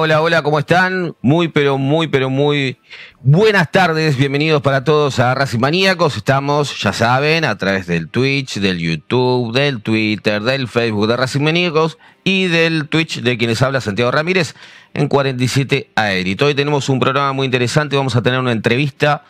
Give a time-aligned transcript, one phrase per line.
[0.00, 1.16] Hola, hola, ¿cómo están?
[1.22, 2.78] Muy, pero muy, pero muy
[3.20, 4.16] buenas tardes.
[4.16, 6.16] Bienvenidos para todos a Racing Maníacos.
[6.16, 11.40] Estamos, ya saben, a través del Twitch, del YouTube, del Twitter, del Facebook de Racing
[11.40, 14.54] Maníacos y del Twitch de quienes habla Santiago Ramírez
[14.94, 16.46] en 47 Aérito.
[16.46, 17.96] Hoy tenemos un programa muy interesante.
[17.96, 19.24] Vamos a tener una entrevista,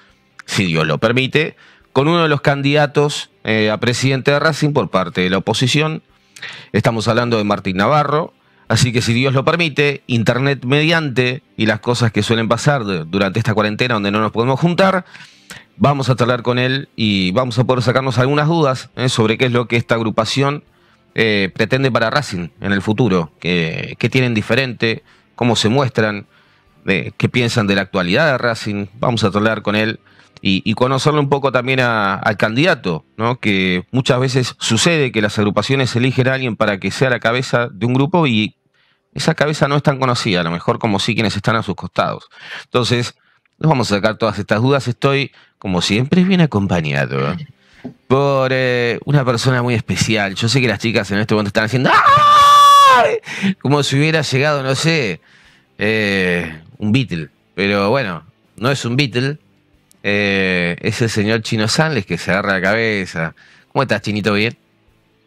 [0.45, 1.57] si Dios lo permite,
[1.95, 6.03] con uno de los candidatos eh, a presidente de Racing por parte de la oposición.
[6.73, 8.35] Estamos hablando de Martín Navarro.
[8.69, 13.39] Así que si Dios lo permite, internet mediante y las cosas que suelen pasar durante
[13.39, 15.07] esta cuarentena donde no nos podemos juntar,
[15.79, 19.47] vamos a charlar con él y vamos a poder sacarnos algunas dudas eh, sobre qué
[19.47, 20.65] es lo que esta agrupación
[21.15, 25.03] eh, pretende para Racing en el futuro, qué, tienen diferente,
[25.35, 26.27] cómo se muestran,
[26.87, 28.87] eh, qué piensan de la actualidad de Racing.
[29.01, 29.99] Vamos a charlar con él
[30.43, 33.41] y, y conocerle un poco también al candidato, ¿no?
[33.41, 37.69] que muchas veces sucede que las agrupaciones eligen a alguien para que sea la cabeza
[37.73, 38.55] de un grupo y
[39.15, 41.75] esa cabeza no es tan conocida, a lo mejor como sí quienes están a sus
[41.75, 42.29] costados.
[42.65, 43.15] Entonces,
[43.59, 44.87] nos vamos a sacar todas estas dudas.
[44.87, 47.47] Estoy, como siempre, bien acompañado ¿eh?
[48.07, 50.35] por eh, una persona muy especial.
[50.35, 51.91] Yo sé que las chicas en este momento están haciendo
[52.97, 53.19] ¡Ay!
[53.61, 55.21] como si hubiera llegado, no sé,
[55.79, 57.29] eh, un Beatle.
[57.55, 58.25] Pero bueno,
[58.57, 59.39] no es un Beatle.
[60.03, 63.35] eh, es el señor Chino Sanles que se agarra la cabeza.
[63.73, 64.33] ¿Cómo estás, Chinito?
[64.35, 64.57] ¿Bien?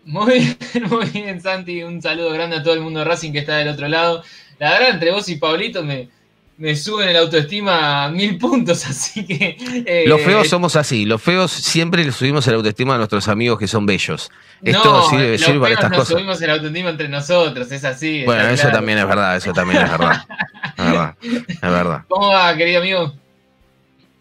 [0.05, 0.57] Muy bien,
[0.89, 1.83] muy bien, Santi.
[1.83, 4.23] Un saludo grande a todo el mundo de Racing que está del otro lado.
[4.59, 6.09] La verdad, entre vos y Pablito me,
[6.57, 9.57] me suben el autoestima a mil puntos, así que.
[9.85, 11.05] eh, Los feos somos así.
[11.05, 14.29] Los feos siempre le subimos el autoestima a nuestros amigos que son bellos.
[14.63, 16.13] Esto no, sirve, los sirve para feos estas nos cosas.
[16.13, 18.23] subimos el autoestima entre nosotros, es así.
[18.25, 18.77] Bueno, eso claro.
[18.77, 20.23] también es verdad, eso también es verdad.
[20.77, 22.01] Es verdad, es verdad.
[22.07, 23.13] ¿Cómo va, querido amigo?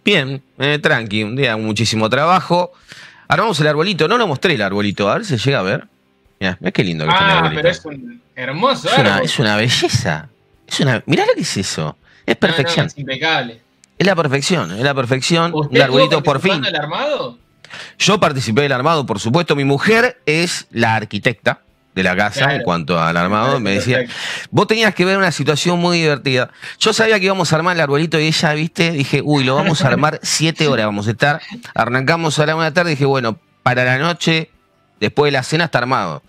[0.04, 2.72] Bien, eh, tranqui, un día muchísimo trabajo.
[3.30, 5.86] Armamos el arbolito, no lo mostré el arbolito, a ver si llega a ver.
[6.40, 7.62] Mira, mira qué lindo que está el Ah, arbolito.
[7.62, 10.28] pero es un hermoso Es una, es una belleza.
[10.66, 11.96] Es una, mirá lo que es eso.
[12.26, 12.86] Es No, no, perfección.
[12.86, 13.60] es impecable.
[13.98, 15.52] Es la perfección, es la perfección.
[15.54, 16.60] ¿Usted arbolito por fin.
[16.62, 17.38] del armado?
[17.98, 19.54] Yo participé del armado, por supuesto.
[19.54, 21.60] Mi mujer es la arquitecta
[21.94, 22.54] de la casa Claro.
[22.54, 23.58] en cuanto al armado.
[23.60, 24.48] Me decía, Perfecto.
[24.50, 26.50] vos tenías que ver una situación muy divertida.
[26.78, 29.82] Yo sabía que íbamos a armar el arbolito y ella, viste, dije, uy, lo vamos
[29.84, 31.40] a armar siete horas, vamos a estar.
[31.74, 34.50] Arrancamos a la una de la tarde dije, bueno, para la noche,
[35.00, 36.22] después de la cena, está armado.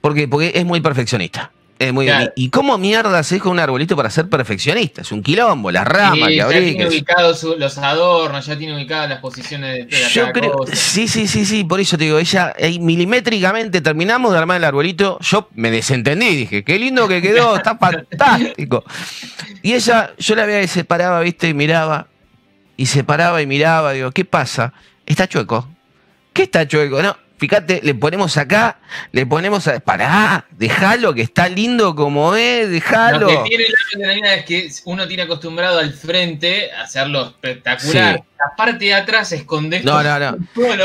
[0.00, 0.26] ¿Por qué?
[0.26, 1.52] Porque es muy perfeccionista.
[1.82, 2.32] Es muy, Claro.
[2.36, 5.00] y, y cómo mierda haces con un arbolito para ser perfeccionista?
[5.02, 9.18] Es un quilombo, las ramas, que ya tiene ubicados los adornos, ya tiene ubicadas las
[9.18, 10.76] posiciones de, Yo creo, cosa.
[10.76, 14.64] sí, sí, sí, sí, por eso te digo, ella eh, milimétricamente terminamos de armar el
[14.64, 18.84] arbolito, yo me desentendí, dije, qué lindo que quedó, está fantástico.
[19.62, 22.06] Y ella, yo la veía que se paraba, viste, y miraba,
[22.76, 24.72] y se paraba y miraba, digo, ¿qué pasa?
[25.04, 25.68] Está chueco.
[26.32, 27.02] ¿Qué está chueco?
[27.02, 28.78] No, fíjate, le ponemos acá,
[29.10, 29.80] le ponemos a.
[29.80, 33.28] Pará, dejalo, que está lindo como es, dejalo.
[33.28, 38.16] Lo que tiene la adrenalina es que uno tiene acostumbrado al frente a hacerlo espectacular.
[38.16, 38.24] Sí.
[38.38, 40.36] La parte de atrás escondes No, no, no.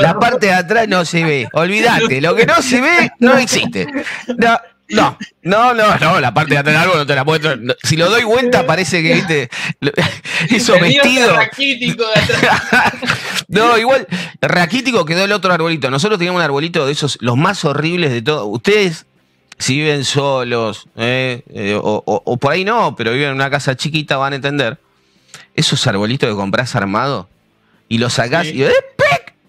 [0.02, 1.48] La parte de atrás no se ve.
[1.54, 3.88] Olvídate, lo que no se ve no existe.
[4.36, 7.56] No, No, no, no, no, la parte de atrás del árbol no te la muestro.
[7.84, 9.50] Si lo doy vuelta parece que, viste,
[10.50, 11.36] eso ese vestido.
[11.36, 12.94] raquítico de atrás.
[13.50, 14.08] no, igual,
[14.42, 15.90] raquítico quedó el otro arbolito.
[15.92, 18.48] Nosotros teníamos un arbolito de esos, los más horribles de todos.
[18.50, 19.06] Ustedes,
[19.60, 23.50] si viven solos, eh, eh, o, o- o por ahí no, pero viven en una
[23.50, 24.78] casa chiquita, van a entender.
[25.56, 27.26] Esos arbolitos que compras armados
[27.90, 28.54] y los sacás Sí.
[28.58, 28.72] y, ¡eh!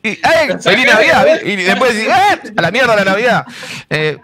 [0.02, 0.14] Y,
[0.60, 1.26] ¡Feliz Navidad!
[1.44, 2.52] Y después decís, ¡eh!
[2.56, 3.46] ¡A la mierda la Navidad!
[3.90, 4.18] Eh,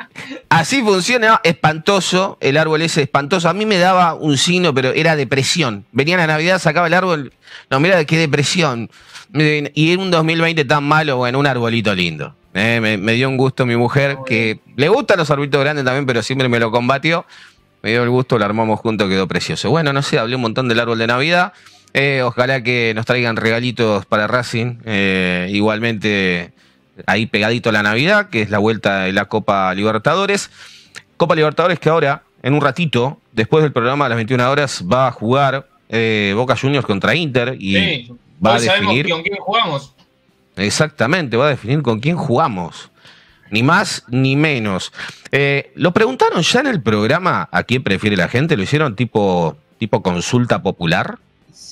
[0.49, 3.49] así funciona, espantoso, el árbol ese espantoso.
[3.49, 5.85] A mí me daba un signo, pero era depresión.
[5.93, 7.33] Venía la Navidad, sacaba el árbol,
[7.71, 8.91] no, mira qué depresión.
[9.33, 12.35] Y en un 2020 tan malo, bueno, un arbolito lindo.
[12.55, 16.07] Eh, me, me dio un gusto mi mujer, que le gustan los arbolitos grandes también,
[16.07, 17.27] pero siempre me lo combatió.
[17.83, 19.69] Me dio el gusto, lo armamos juntos, quedó precioso.
[19.71, 21.53] Bueno, no sé, hablé un montón del árbol de Navidad.
[21.95, 24.79] Eh, ojalá que nos traigan regalitos para Racing.
[24.85, 26.53] Eh, igualmente,
[27.07, 30.51] ahí pegadito a la Navidad, que es la vuelta de la Copa Libertadores.
[31.17, 35.07] Copa Libertadores que ahora, en un ratito, después del programa a las 21 horas, va
[35.07, 38.13] a jugar eh, Boca Juniors contra Inter y Sí.
[38.45, 39.09] va a definir.
[39.09, 39.95] con quién jugamos.
[40.57, 42.91] Exactamente, va a definir con quién jugamos.
[43.51, 44.93] Ni más ni menos.
[45.31, 48.57] Eh, ¿Lo preguntaron ya en el programa a quién prefiere la gente?
[48.57, 51.19] ¿Lo hicieron tipo, tipo consulta popular?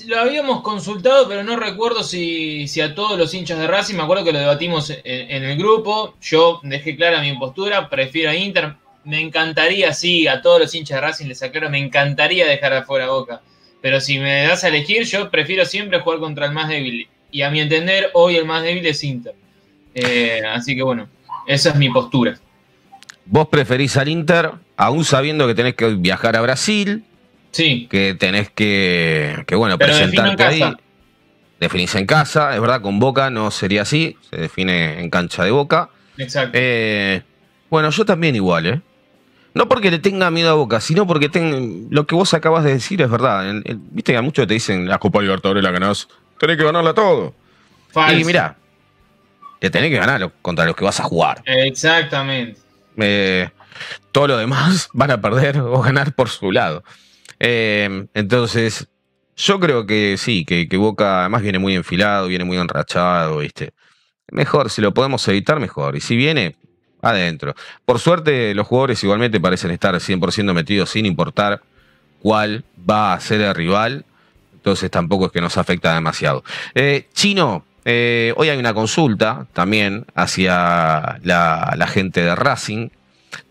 [0.06, 4.02] Lo habíamos consultado, pero no recuerdo si, si a todos los hinchas de Racing, me
[4.02, 8.34] acuerdo que lo debatimos en, en el grupo, yo dejé clara mi postura, prefiero a
[8.36, 8.74] Inter,
[9.04, 13.08] me encantaría, sí, a todos los hinchas de Racing les aclaro, me encantaría dejar afuera
[13.08, 13.42] Boca,
[13.80, 17.42] pero si me das a elegir, yo prefiero siempre jugar contra el más débil, y
[17.42, 19.34] a mi entender, hoy el más débil es Inter.
[19.94, 21.08] Eh, así que bueno,
[21.46, 22.38] esa es mi postura.
[23.24, 27.04] ¿Vos preferís al Inter, aún sabiendo que tenés que viajar a Brasil,
[27.52, 30.60] Sí, que tenés que, que bueno, Pero presentarte ahí?
[30.60, 30.76] casa.
[31.60, 35.52] Definís en casa, es verdad, con Boca no sería así, se define en cancha de
[35.52, 35.90] Boca.
[36.18, 36.50] exacto.
[36.60, 37.22] Eh,
[37.70, 38.80] bueno, yo también igual, ¿eh?
[39.54, 42.72] No porque le tenga miedo a Boca, sino porque ten- lo que vos acabas de
[42.72, 43.48] decir es verdad.
[43.48, 43.62] En-
[43.92, 46.08] Viste que a muchos te dicen, la Copa Libertadores la ganás,
[46.40, 47.34] tenés que ganarla todo.
[47.92, 48.18] Falso.
[48.18, 48.56] Y mirá,
[49.60, 51.42] te tenés que ganar contra los que vas a jugar.
[51.46, 52.58] Exactamente.
[52.96, 53.48] Eh,
[54.10, 56.82] todo lo demás van a perder o ganar por su lado.
[57.44, 58.88] Eh, entonces,
[59.36, 63.72] yo creo que sí, que, Boca además viene muy enfilado, viene muy enrachado, ¿viste?
[64.30, 65.96] Mejor, si lo podemos evitar, mejor.
[65.96, 66.54] Y si viene,
[67.02, 67.54] adentro.
[67.84, 71.62] Por suerte, los jugadores igualmente parecen estar 100% metidos sin importar
[72.20, 74.04] cuál va a ser el rival.
[74.54, 76.44] Entonces tampoco es que nos afecta demasiado.
[76.76, 82.90] Eh, Chino, eh, hoy hay una consulta también hacia la gente de Racing.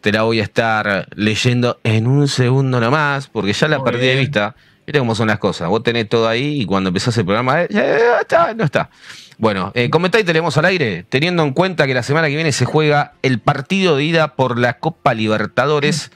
[0.01, 4.07] Te la voy a estar leyendo en un segundo nomás, porque ya la Muy perdí
[4.07, 4.55] de vista.
[4.88, 5.69] Mira cómo son las cosas.
[5.69, 8.89] Vos tenés todo ahí y cuando empezás el programa, eh, ya está, no está.
[9.38, 12.51] Bueno, eh, comentá y tenemos al aire, teniendo en cuenta que la semana que viene
[12.51, 16.11] se juega el partido de ida por la Copa Libertadores.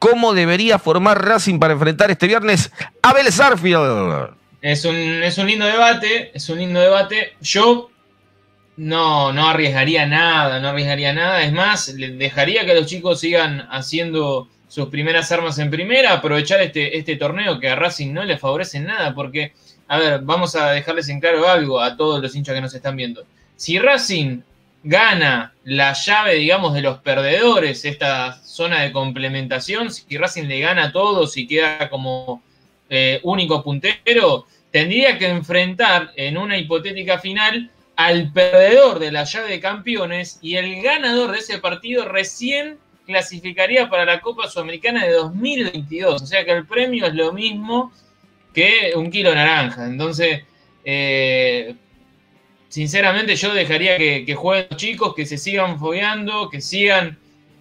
[0.00, 4.30] ¿Cómo debería formar Racing para enfrentar este viernes a Vélez Arfield?
[4.62, 7.34] Es un, es un lindo debate, es un lindo debate.
[7.40, 7.90] Yo
[8.80, 11.42] no, no arriesgaría nada, no arriesgaría nada.
[11.42, 16.96] Es más, dejaría que los chicos sigan haciendo sus primeras armas en primera, aprovechar este,
[16.96, 19.52] este torneo que a Racing no le favorece nada, porque,
[19.86, 22.96] a ver, vamos a dejarles en claro algo a todos los hinchas que nos están
[22.96, 23.24] viendo.
[23.54, 24.40] Si Racing
[24.82, 30.84] gana la llave, digamos, de los perdedores, esta zona de complementación, si Racing le gana
[30.84, 32.42] a todos y queda como
[32.88, 37.70] eh, único puntero, tendría que enfrentar en una hipotética final
[38.06, 43.90] al perdedor de la llave de campeones y el ganador de ese partido recién clasificaría
[43.90, 46.22] para la Copa Sudamericana de 2022.
[46.22, 47.92] O sea que el premio es lo mismo
[48.54, 49.86] que un kilo de naranja.
[49.86, 50.44] Entonces,
[50.82, 51.74] eh,
[52.68, 57.18] sinceramente yo dejaría que, jueguen los chicos, que se sigan fogueando, que sigan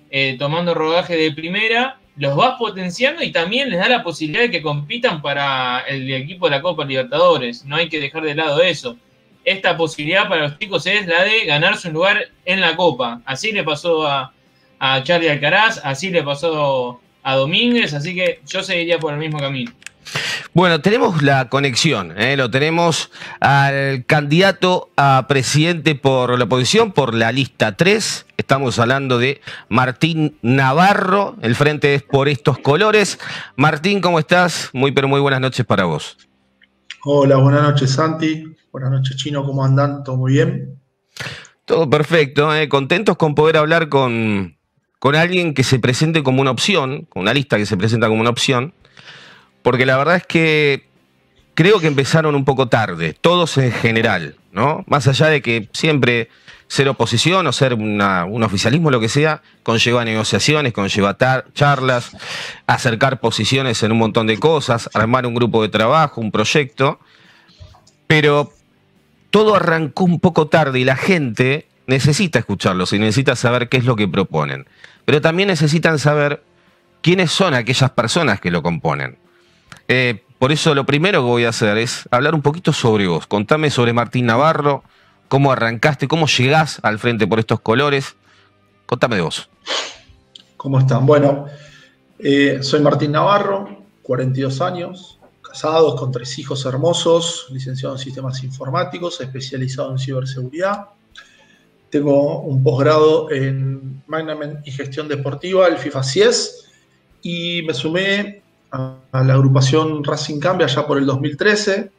[0.09, 4.51] eh, tomando rodaje de primera, los vas potenciando y también les da la posibilidad de
[4.51, 7.65] que compitan para el equipo de la Copa Libertadores.
[7.65, 8.97] No hay que dejar de lado eso.
[9.49, 13.21] Esta posibilidad para los chicos es la de ganarse un lugar en la Copa.
[13.25, 14.31] Así le pasó a,
[14.77, 19.39] a Charlie Alcaraz, así le pasó a Domínguez, así que yo seguiría por el mismo
[19.39, 19.71] camino.
[20.53, 22.37] Bueno, tenemos la conexión, ¿eh?
[22.37, 28.27] lo tenemos al candidato a presidente por la oposición, por la lista 3.
[28.37, 33.17] Estamos hablando de Martín Navarro, el frente es por estos colores.
[33.55, 34.69] Martín, ¿cómo estás?
[34.73, 36.17] Muy, pero muy buenas noches para vos.
[37.03, 40.03] Hola, buenas noches Santi, buenas noches Chino, ¿cómo andan?
[40.03, 40.79] ¿Todo muy bien?
[41.65, 42.69] Todo perfecto, ¿eh?
[42.69, 44.57] contentos con poder hablar con,
[44.99, 48.21] con alguien que se presente como una opción, con una lista que se presenta como
[48.21, 48.73] una opción,
[49.61, 50.87] porque la verdad es que
[51.53, 54.83] creo que empezaron un poco tarde, todos en general, ¿no?
[54.87, 56.29] Más allá de que siempre
[56.67, 61.17] ser oposición o ser un oficialismo, lo que sea, conlleva negociaciones, conlleva
[61.53, 62.15] charlas,
[62.67, 66.99] acercar posiciones en un montón de cosas, armar un grupo de trabajo, un proyecto,
[68.05, 68.53] pero
[69.31, 73.85] todo arrancó un poco tarde y la gente necesita escucharlos y necesita saber qué es
[73.85, 74.67] lo que proponen.
[75.05, 76.43] Pero también necesitan saber
[77.01, 79.17] quiénes son aquellas personas que lo componen.
[79.87, 83.27] Eh, por eso lo primero que voy a hacer es hablar un poquito sobre vos.
[83.27, 84.83] Contame sobre Martín Navarro,
[85.27, 88.15] cómo arrancaste, cómo llegás al frente por estos colores.
[88.85, 89.49] Contame de vos.
[90.57, 91.05] ¿Cómo están?
[91.05, 91.45] Bueno,
[92.19, 95.18] eh, soy Martín Navarro, 42 años,
[95.49, 100.89] casado con tres hijos hermosos, licenciado en sistemas informáticos, especializado en ciberseguridad.
[101.89, 106.65] Tengo un posgrado en Management y Gestión Deportiva, el FIFA CIES,
[107.23, 111.91] y me sumé a, la agrupación Racing Cambia ya por el 2013,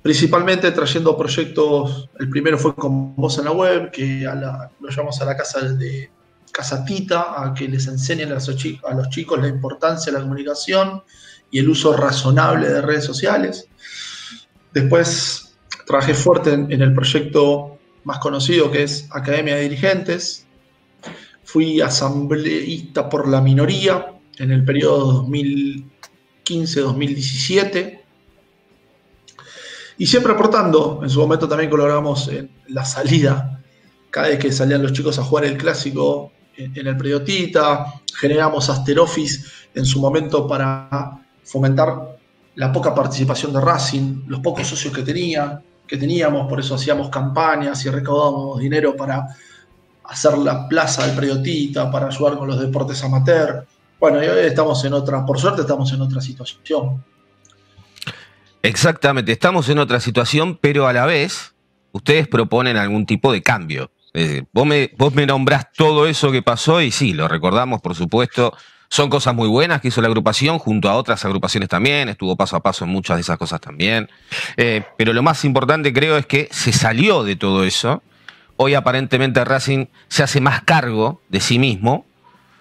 [0.00, 5.24] principalmente trayendo proyectos, el primero fue con Voz en la Web, que lo llevamos a
[5.24, 6.08] la casa de
[6.52, 11.02] Casa Tita, a que les enseñen a a los chicos la importancia de la comunicación
[11.50, 13.68] y el uso razonable de redes sociales.
[14.72, 20.46] Después trabajé fuerte en el proyecto más conocido que es Academia de Dirigentes.
[21.44, 28.00] Fui asambleísta por la minoría en el periodo 2015-2017.
[29.98, 33.62] Y siempre aportando, en su momento también colaboramos en la salida,
[34.10, 38.70] cada vez que salían los chicos a jugar el clásico en, el periodo Tita, generamos
[38.70, 42.18] Asteroffice en su momento para fomentar
[42.56, 47.08] la poca participación de Racing, los pocos socios que tenía, que teníamos, por eso hacíamos
[47.08, 49.26] campañas y recaudábamos dinero para
[50.04, 53.66] hacer la plaza del Periodita, para ayudar con los deportes amateur.
[53.98, 57.02] Bueno, y hoy estamos en otra, por suerte estamos en otra situación.
[58.62, 61.54] Exactamente, estamos en otra situación, pero a la vez
[61.92, 63.90] ustedes proponen algún tipo de cambio.
[64.52, 68.52] vos, me, vos me nombrás todo eso que pasó y sí, lo recordamos, por supuesto,
[68.88, 72.56] son cosas muy buenas que hizo la agrupación junto a otras agrupaciones también, estuvo paso
[72.56, 74.08] a paso en muchas de esas cosas también.
[74.56, 78.02] Eh, pero lo más importante creo es que se salió de todo eso.
[78.56, 82.06] Hoy aparentemente Racing se hace más cargo de sí mismo,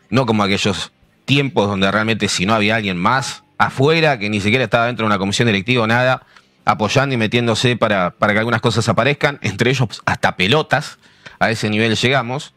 [0.10, 0.92] no como aquellos
[1.26, 5.08] tiempos donde realmente si no había alguien más afuera, que ni siquiera estaba dentro de
[5.08, 6.24] una comisión directiva o nada,
[6.66, 11.00] apoyando y metiéndose para, para que algunas cosas aparezcan, entre ellos hasta pelotas,
[11.40, 12.54] a ese nivel llegamos.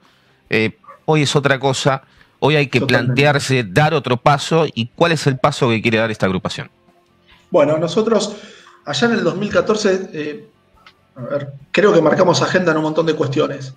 [0.50, 2.02] Eh, hoy es otra cosa
[2.40, 6.10] Hoy hay que plantearse dar otro paso y cuál es el paso que quiere dar
[6.10, 6.70] esta agrupación.
[7.50, 8.36] Bueno, nosotros
[8.84, 10.48] allá en el 2014, eh,
[11.70, 13.74] creo que marcamos agenda en un montón de cuestiones.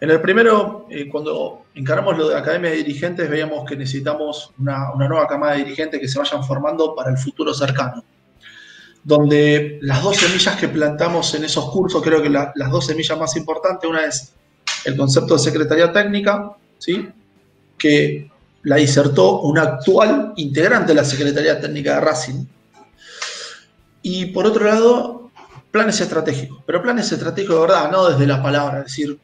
[0.00, 4.90] En el primero, eh, cuando encaramos lo de Academia de Dirigentes, veíamos que necesitamos una,
[4.96, 8.02] nueva camada de dirigentes que se vayan formando para el futuro cercano.
[9.04, 13.36] Donde las dos semillas que plantamos en esos cursos, creo que las dos semillas más
[13.36, 14.32] importantes, una es
[14.84, 17.08] el concepto de secretaría técnica, ¿sí?
[17.82, 18.30] Que
[18.62, 22.44] la disertó un actual integrante de la Secretaría Técnica de Racing.
[24.02, 25.30] Y por otro lado,
[25.72, 29.18] planes estratégicos, pero planes estratégicos de verdad, no desde la palabra, es decir,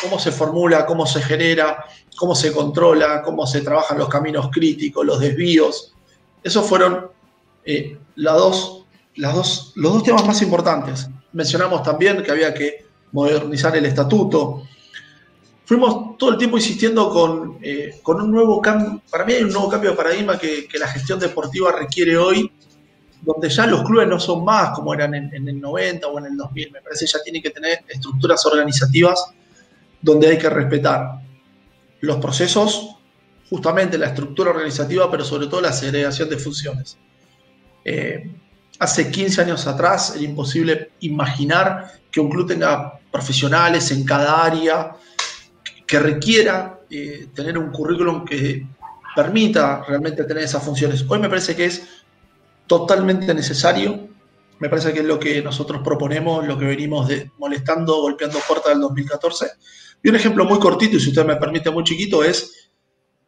[0.00, 1.84] cómo se formula, cómo se genera,
[2.16, 5.92] cómo se controla, cómo se trabajan los caminos críticos, los desvíos.
[6.44, 7.08] Esos fueron
[7.64, 8.84] eh, dos,
[9.16, 11.08] dos, los dos temas más importantes.
[11.32, 14.62] Mencionamos también que había que modernizar el estatuto,
[15.68, 19.52] fuimos todo el tiempo insistiendo con, eh, con un nuevo cambio, para mí hay un
[19.52, 22.50] nuevo cambio de paradigma que, la gestión deportiva requiere hoy,
[23.20, 26.36] donde ya los clubes no son más como eran en, el 90 o en el
[26.38, 29.22] 2000, me parece que ya tienen que tener estructuras organizativas
[30.00, 31.20] donde hay que respetar
[32.00, 32.96] los procesos,
[33.50, 36.96] justamente la estructura organizativa, pero sobre todo la segregación de funciones.
[37.84, 38.30] Eh,
[38.78, 44.96] hace 15 años atrás era imposible imaginar que un club tenga profesionales en cada área,
[45.88, 48.66] que requiera eh, tener un currículum que
[49.16, 51.02] permita realmente tener esas funciones.
[51.08, 51.88] Hoy me parece que es
[52.66, 54.06] totalmente necesario,
[54.58, 58.82] me parece que es lo que nosotros proponemos, lo que venimos molestando, golpeando puertas del
[58.82, 59.46] 2014.
[60.02, 62.70] Y un ejemplo muy cortito, y si usted me permite muy chiquito, es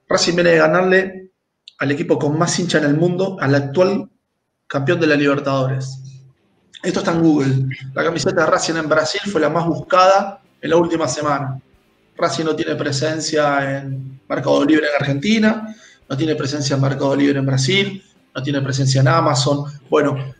[0.07, 1.31] Racing viene de ganarle
[1.79, 4.11] al equipo con más hincha en el mundo, al actual
[4.67, 5.99] campeón de la Libertadores.
[6.83, 7.55] Esto está en Google.
[7.95, 11.59] La camiseta de Racing en Brasil fue la más buscada en la última semana.
[12.21, 15.75] Racing no tiene presencia en Mercado Libre en Argentina,
[16.09, 19.65] no tiene presencia en Mercado Libre en Brasil, no tiene presencia en Amazon.
[19.89, 20.35] Bueno,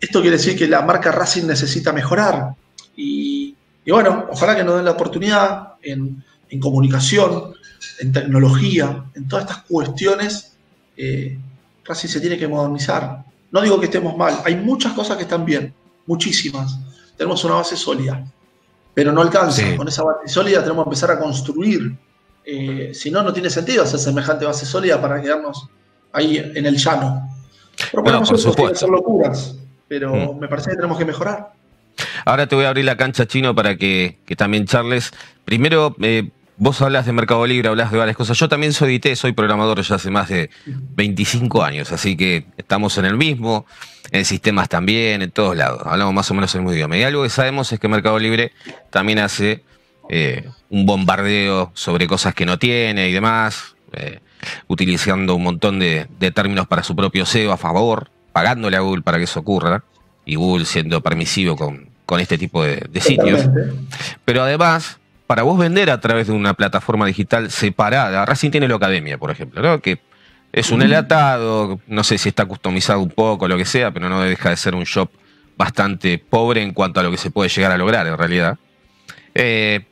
[0.00, 2.54] esto quiere decir que la marca Racing necesita mejorar.
[2.96, 3.54] Y,
[3.86, 6.24] bueno, ojalá que nos den la oportunidad en,
[6.60, 7.54] comunicación,
[8.00, 10.56] en tecnología, en todas estas cuestiones.
[10.96, 11.38] Eh,
[11.84, 13.24] Racing se tiene que modernizar.
[13.50, 15.74] No digo que estemos mal, hay muchas cosas que están bien,
[16.06, 16.78] muchísimas.
[17.16, 18.24] Tenemos una base sólida,
[18.94, 19.76] pero no alcanza.
[19.76, 21.96] Con esa base sólida tenemos que empezar a construir.
[22.44, 25.68] Eh, si no, no tiene sentido hacer semejante base sólida para quedarnos
[26.12, 27.28] ahí en el llano.
[27.90, 29.56] Proponemos no, por hacer locuras,
[29.88, 30.38] pero mm.
[30.38, 31.52] me parece que tenemos que mejorar.
[32.24, 35.12] Ahora te voy a abrir la cancha chino para que, también charles.
[35.44, 38.38] Primero, eh, vos hablas de Mercado Libre, hablas de varias cosas.
[38.38, 42.96] Yo también soy IT, soy programador ya hace más de 25 años, así que estamos
[42.98, 43.66] en el mismo,
[44.10, 45.82] en sistemas también, en todos lados.
[45.84, 46.96] Hablamos más o menos el mismo idioma.
[46.96, 48.52] Y algo que sabemos es que Mercado Libre
[48.90, 49.64] también hace
[50.08, 54.20] eh, un bombardeo sobre cosas que no tiene y demás, eh,
[54.68, 59.18] utilizando un montón de, términos para su propio SEO a favor, pagándole a Google para
[59.18, 59.84] que eso ocurra,
[60.24, 63.48] y Google siendo permisivo con, este tipo de sitios.
[64.24, 68.76] Pero además para vos vender a través de una plataforma digital separada, Racing tiene la
[68.76, 69.80] academia, por ejemplo, ¿no?
[69.80, 70.00] que
[70.52, 74.20] es un enlatado, no sé si está customizado un poco, lo que sea, pero no
[74.20, 75.10] deja de ser un shop
[75.56, 78.58] bastante pobre en cuanto a lo que se puede llegar a lograr en realidad.
[79.34, 79.84] Eh,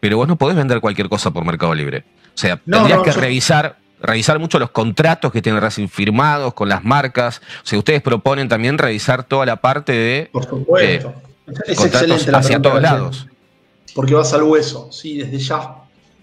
[0.00, 2.04] pero vos no podés vender cualquier cosa por Mercado Libre.
[2.34, 6.82] O sea, tendrías que revisar, revisar mucho los contratos que tiene Racing firmados con las
[6.82, 7.40] marcas.
[7.62, 11.14] O sea, ustedes proponen también revisar toda la parte de por supuesto.
[11.46, 13.29] Eh, es contratos hacia todos lados
[13.94, 15.76] porque vas al hueso, sí, desde ya.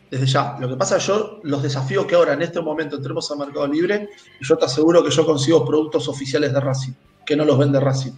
[0.09, 0.57] Desde ya.
[0.59, 4.09] Lo que pasa, yo los desafíos que ahora en este momento entremos al Mercado Libre,
[4.39, 6.93] yo te aseguro que yo consigo productos oficiales de Racing,
[7.25, 8.13] que no los vende Racing,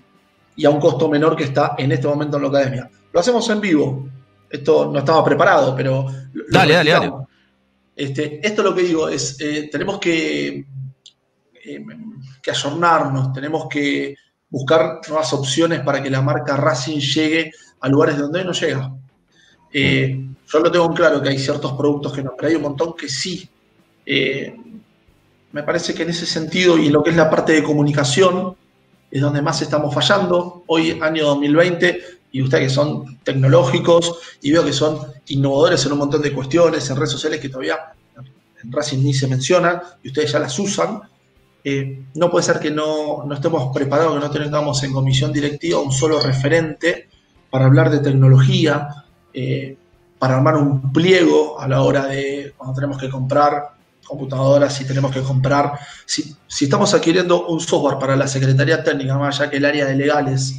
[0.55, 2.89] y a un costo menor que está en este momento en la academia.
[3.11, 4.07] Lo hacemos en vivo.
[4.49, 6.05] Esto no estaba preparado, pero.
[6.49, 7.11] Dale, dale, dale.
[7.95, 10.65] Este, esto lo que digo es, eh, tenemos que,
[11.65, 11.85] eh,
[12.41, 14.15] que ayornarnos, tenemos que
[14.49, 18.91] buscar nuevas opciones para que la marca Racing llegue a lugares donde hoy no llega.
[19.71, 22.95] Eh, yo lo tengo claro que hay ciertos productos que no, pero hay un montón
[22.95, 23.47] que sí.
[24.05, 24.55] Eh,
[25.51, 28.55] me parece que en ese sentido y en lo que es la parte de comunicación
[29.11, 30.63] es donde más estamos fallando.
[30.67, 31.99] Hoy, año 2020,
[32.31, 36.89] y ustedes que son tecnológicos y veo que son innovadores en un montón de cuestiones,
[36.89, 37.77] en redes sociales que todavía
[38.61, 41.01] en Racing ni se mencionan y ustedes ya las usan.
[41.63, 45.79] Eh, no puede ser que no, no, estemos preparados, que no tengamos en comisión directiva
[45.79, 47.09] un solo referente
[47.49, 48.87] para hablar de tecnología,
[49.33, 49.77] eh,
[50.17, 53.69] para armar un pliego a la hora de cuando tenemos que comprar
[54.09, 55.73] computadoras, si tenemos que comprar,
[56.05, 59.95] si, estamos adquiriendo un software para la Secretaría Técnica, más allá que el área de
[59.95, 60.55] legales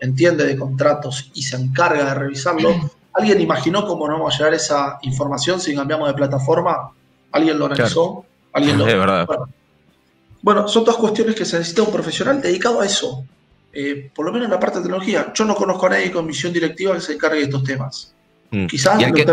[0.00, 2.70] entiende de contratos y se encarga de revisarlo,
[3.12, 6.90] ¿alguien imaginó cómo no vamos a llegar esa información si cambiamos de plataforma?
[7.30, 8.24] ¿Alguien lo analizó?
[8.52, 8.84] ¿Alguien lo...
[8.86, 9.26] verdad.
[10.40, 13.24] Bueno, son todas cuestiones que se necesita un profesional dedicado a eso.
[13.72, 15.32] Eh, por lo menos en la parte de tecnología.
[15.34, 18.13] Yo no conozco a nadie con misión directiva que se encargue de estos temas.
[18.54, 18.66] Mm.
[18.66, 19.26] Quizás lo que,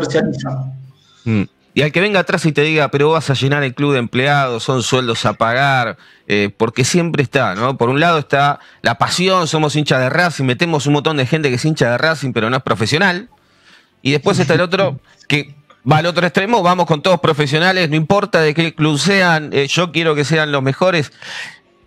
[1.26, 1.44] mm.
[1.74, 4.00] Y al que venga atrás y te diga, pero vas a llenar el club de
[4.00, 7.78] empleados, son sueldos a pagar, eh, porque siempre está, ¿no?
[7.78, 11.50] Por un lado está la pasión, somos hinchas de Racing, metemos un montón de gente
[11.50, 13.30] que es hincha de Racing, pero no es profesional.
[14.02, 15.56] Y después está el otro que
[15.90, 19.68] va al otro extremo, vamos con todos profesionales, no importa de qué club sean, eh,
[19.68, 21.14] yo quiero que sean los mejores.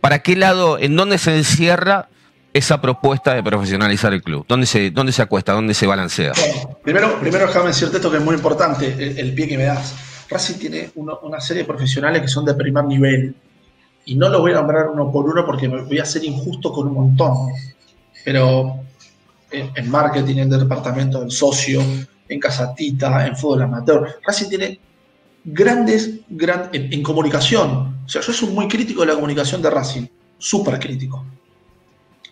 [0.01, 2.09] ¿Para qué lado, en dónde se encierra
[2.55, 4.47] esa propuesta de profesionalizar el club?
[4.49, 5.53] ¿Dónde se, dónde se acuesta?
[5.53, 6.33] ¿Dónde se balancea?
[6.83, 8.87] primero, primero déjame decirte esto que es muy importante,
[9.21, 9.95] el, pie que me das.
[10.31, 13.35] Racing tiene una serie de profesionales que son de primer nivel.
[14.07, 16.73] Y no los voy a nombrar uno por uno porque me voy a ser injusto
[16.73, 17.49] con un montón.
[18.25, 18.81] Pero
[19.51, 21.83] en, marketing, en el departamento del socio,
[22.29, 24.81] en Casatita, en fútbol amateur, Racing tiene
[25.45, 26.21] grandes,
[26.73, 27.99] en, comunicación.
[28.05, 30.07] O sea, yo soy muy crítico de la comunicación de Racing,
[30.39, 31.25] súper crítico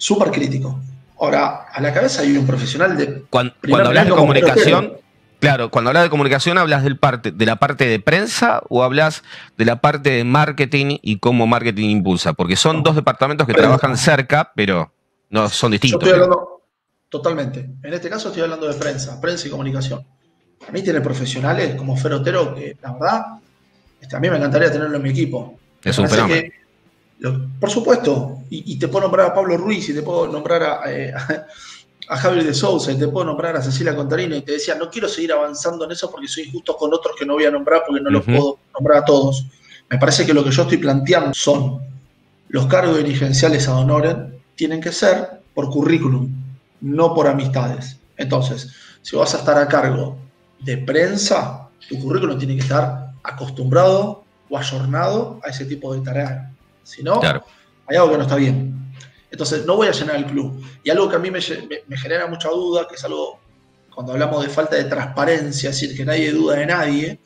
[0.02, 0.80] súper crítico.
[1.20, 3.22] Ahora, a la cabeza hay un profesional de.
[3.30, 4.94] Cuando, hablas de comunicación,
[5.38, 9.22] claro, cuando hablas de comunicación, ¿hablas del parte, de la parte de prensa o hablas
[9.56, 12.32] de la parte de marketing y cómo marketing impulsa?
[12.32, 14.92] Porque son dos departamentos que trabajan cerca, pero
[15.30, 16.00] no son distintos.
[16.00, 16.62] Yo estoy hablando
[17.08, 17.70] totalmente.
[17.84, 20.04] En este caso estoy hablando de prensa, prensa y comunicación.
[20.66, 23.26] A mí tiene profesionales como Ferotero que, la verdad,
[24.00, 25.56] este, a mí me encantaría tenerlo en mi equipo.
[25.84, 26.48] Es un fenómeno
[27.60, 31.12] por supuesto, y, te puedo nombrar a Pablo Ruiz, y te puedo nombrar a, eh,
[32.08, 35.08] Javier de Sousa, y te puedo nombrar a Cecilia Contarino, y te decía, no quiero
[35.08, 38.02] seguir avanzando en eso porque soy injusto con otros que no voy a nombrar porque
[38.02, 39.46] no los puedo nombrar a todos.
[39.88, 41.80] Me parece que lo que yo estoy planteando son
[42.48, 46.30] los cargos dirigenciales a honoren tienen que ser por currículum,
[46.80, 47.98] no por amistades.
[48.16, 50.16] Entonces, si vas a estar a cargo
[50.60, 56.51] de prensa, tu currículum tiene que estar acostumbrado o ayornado a ese tipo de tareas
[56.82, 58.82] si no, hay algo que no está bien.
[59.30, 60.62] Entonces, no voy a llenar el club.
[60.84, 63.40] Y algo que a mí me, genera mucha duda, que es algo,
[63.94, 67.18] cuando hablamos de falta de transparencia, es decir, que nadie duda de nadie,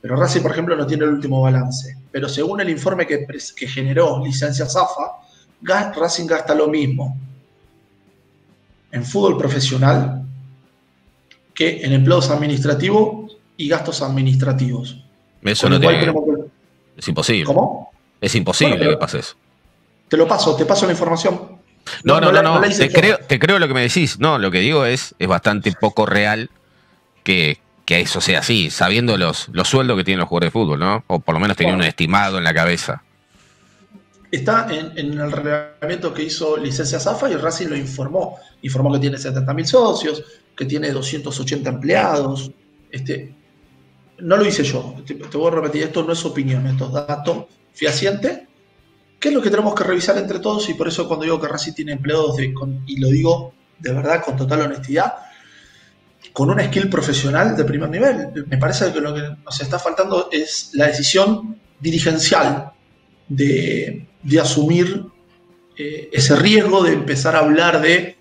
[0.00, 1.96] pero Racing, por ejemplo, no tiene el último balance.
[2.10, 5.18] Pero según el informe que, que generó Licencia Zafa,
[5.62, 7.18] Racing gasta lo mismo
[8.92, 10.24] en fútbol profesional
[11.54, 15.04] que en empleados administrativos y gastos administrativos.
[15.42, 16.12] Eso no tiene...
[16.96, 17.44] Es imposible.
[17.44, 17.89] ¿Cómo?
[18.20, 19.34] Es imposible que pase eso.
[20.08, 21.60] Te lo paso, te paso la información.
[22.04, 24.18] No, no, no, no, te, creo, te, creo, lo que me decís.
[24.18, 26.50] No, lo que digo es, es bastante poco real
[27.24, 30.78] que, que eso sea así, sabiendo los, los sueldos que tienen los jugadores de fútbol,
[30.78, 31.04] ¿no?
[31.06, 33.02] O por lo menos teniendo un estimado en la cabeza.
[34.30, 38.38] Está en, el reglamento que hizo Licencia Zafa y Racing lo informó.
[38.62, 40.22] Informó que tiene 70.000 socios,
[40.56, 42.50] que tiene 280 empleados.
[42.92, 43.34] Este,
[44.22, 47.48] no lo hice yo, te, voy a repetir, esto no es opinión, esto es dato
[47.72, 48.46] fehaciente.
[49.18, 50.68] ¿Qué es lo que tenemos que revisar entre todos?
[50.70, 52.36] Y por eso cuando digo que Racing tiene empleados,
[52.86, 55.14] y lo digo de verdad con total honestidad,
[56.32, 58.28] con un skill profesional de primer nivel.
[58.46, 62.72] Me parece que lo que nos está faltando es la decisión dirigencial
[63.28, 64.06] de,
[64.40, 65.06] asumir
[65.76, 68.18] eh, ese riesgo de empezar a hablar de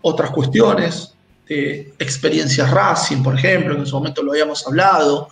[0.00, 1.14] otras cuestiones,
[1.48, 5.28] de experiencias Racing, por ejemplo, en su momento lo habíamos hablado,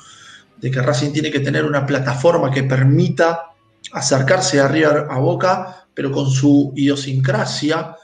[0.57, 3.53] de que Racing tiene que tener una plataforma que permita
[3.93, 7.95] acercarse arriba a Boca, pero con su idiosincrasia,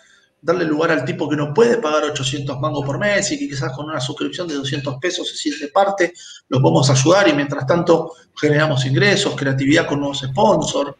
[0.40, 3.72] darle lugar al tipo que no puede pagar 800 mangos por mes y que quizás
[3.72, 6.12] con una suscripción de 200 pesos se siente parte,
[6.48, 10.94] los podemos ayudar y mientras tanto generamos ingresos, creatividad con nuevos sponsors,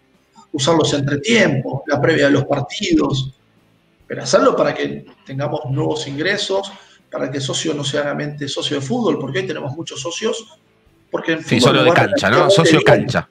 [0.53, 3.35] usar los entretiempos, la previa de los partidos,
[4.07, 6.71] pero hacerlo para que tengamos nuevos ingresos,
[7.13, 10.59] para que socio no sea solamente socio de fútbol, porque hoy tenemos muchos socios.
[11.11, 12.49] Porque en sí, solo de cancha, ¿no?
[12.49, 13.29] Socio cancha.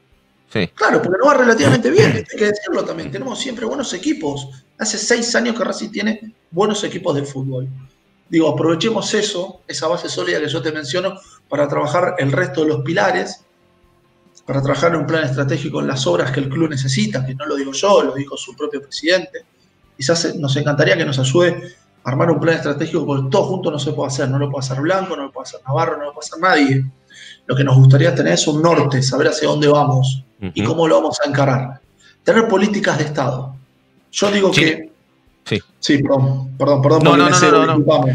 [0.76, 3.10] Claro, porque no va relativamente bien, hay que decirlo también.
[3.10, 4.50] Tenemos siempre buenos equipos.
[4.78, 7.68] Hace seis años que Racing tiene buenos equipos de fútbol.
[8.30, 12.68] Digo, aprovechemos eso, esa base sólida que yo te menciono, para trabajar el resto de
[12.68, 13.44] los pilares,
[14.46, 17.56] para trabajar un plan estratégico en las obras que el club necesita, que no lo
[17.56, 19.46] digo yo, lo dijo su propio presidente.
[19.96, 23.94] Quizás nos encantaría que nos ayude armar un plan estratégico, porque todo junto no se
[23.94, 24.30] puede hacer.
[24.30, 26.86] No lo puede hacer Blanco, no lo puede hacer Navarro, no lo puede hacer nadie.
[27.46, 30.96] Lo que nos gustaría tener es un norte, saber hacia dónde vamos y cómo lo
[30.96, 31.82] vamos a encarar.
[32.24, 33.56] Tener políticas de Estado.
[34.12, 34.90] Yo digo que.
[35.46, 35.60] Sí.
[35.80, 37.04] Sí, perdón, perdón, perdón.
[37.04, 38.06] No, no, no, no,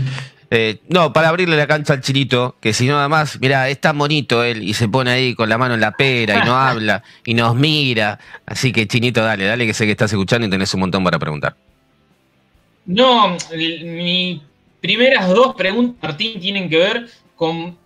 [0.50, 3.80] eh, no, para abrirle la cancha al chinito, que si no nada más, mira, es
[3.80, 6.56] tan bonito él y se pone ahí con la mano en la pera y no
[6.60, 8.18] habla y nos mira.
[8.46, 11.18] Así que chinito, dale, dale, que sé que estás escuchando y tenés un montón para
[11.18, 11.56] preguntar.
[12.86, 14.40] No, mis
[14.80, 17.76] primeras dos preguntas, Martín, tienen que ver con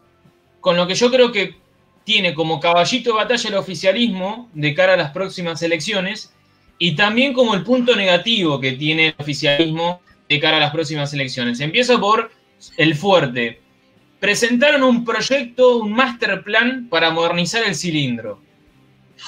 [0.60, 1.56] con lo que yo creo que
[2.04, 6.32] tiene como caballito de batalla el oficialismo de cara a las próximas elecciones
[6.78, 11.12] y también como el punto negativo que tiene el oficialismo de cara a las próximas
[11.12, 11.60] elecciones.
[11.60, 12.30] Empiezo por
[12.76, 13.60] el fuerte.
[14.18, 18.40] Presentaron un proyecto, un master plan para modernizar el cilindro.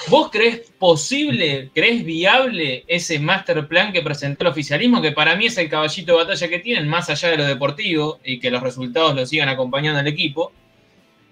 [0.09, 5.45] ¿Vos crees posible, crees viable ese master plan que presentó el oficialismo, que para mí
[5.45, 8.61] es el caballito de batalla que tienen, más allá de lo deportivo y que los
[8.61, 10.51] resultados lo sigan acompañando al equipo?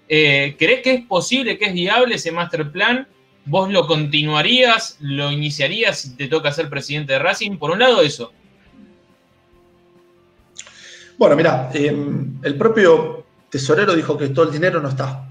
[0.08, 3.06] Eh, ¿Crees que es posible, que es viable ese master plan?
[3.44, 7.56] ¿Vos lo continuarías, lo iniciarías si te toca ser presidente de Racing?
[7.56, 8.32] Por un lado, eso.
[11.18, 15.28] Bueno, mira, em, el propio tesorero dijo que todo el dinero no está.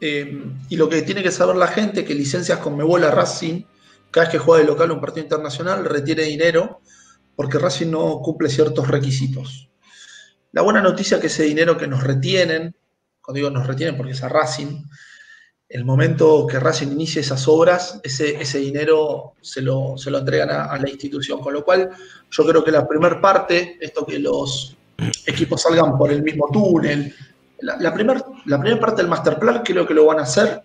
[0.00, 3.62] Em, y lo que tiene que saber la gente que licencias con Mebola Racing,
[4.10, 6.80] cada vez que juega de local un partido internacional, retiene dinero
[7.36, 9.70] porque Racing no cumple ciertos requisitos.
[10.52, 12.76] La buena noticia es que ese dinero que nos retienen
[13.24, 14.84] cuando digo nos retienen porque es a Racing,
[15.66, 20.50] el momento que Racing inicie esas obras, ese, ese dinero se lo, se lo entregan
[20.50, 21.40] a, la institución.
[21.40, 21.88] Con lo cual,
[22.30, 24.76] yo creo que la primera parte, esto que los
[25.26, 27.14] equipos salgan por el mismo túnel,
[27.64, 30.62] la, primera la parte del master plan creo que lo van a hacer,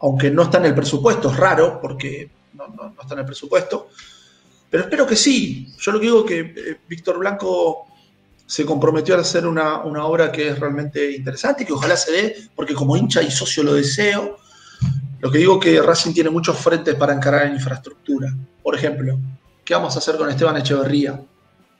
[0.00, 3.88] aunque no está en el presupuesto, es raro porque no, no, está en el presupuesto,
[4.70, 5.68] pero espero que sí.
[5.78, 7.86] Yo lo que digo es que eh, Víctor Blanco
[8.46, 12.36] se comprometió a hacer una, obra que es realmente interesante y que ojalá se dé,
[12.54, 14.36] porque como hincha y socio lo deseo.
[15.20, 18.34] Lo que digo es que Racing tiene muchos frentes para encarar en infraestructura.
[18.62, 19.18] Por ejemplo,
[19.64, 21.18] ¿qué vamos a hacer con Esteban Echeverría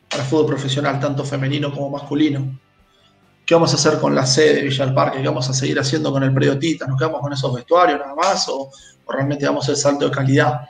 [0.09, 2.59] para fútbol profesional, tanto femenino como masculino?
[3.45, 5.21] ¿Qué vamos a hacer con la sede de Villa del Parque?
[5.21, 6.55] ¿Qué vamos a seguir haciendo con el predio?
[6.55, 8.71] ¿Nos quedamos con esos vestuarios nada más o,
[9.05, 10.69] o realmente damos el salto de calidad?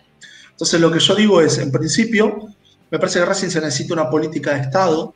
[0.50, 2.48] Entonces lo que yo digo es, en principio,
[2.90, 5.14] me parece que Racing se necesita una política de Estado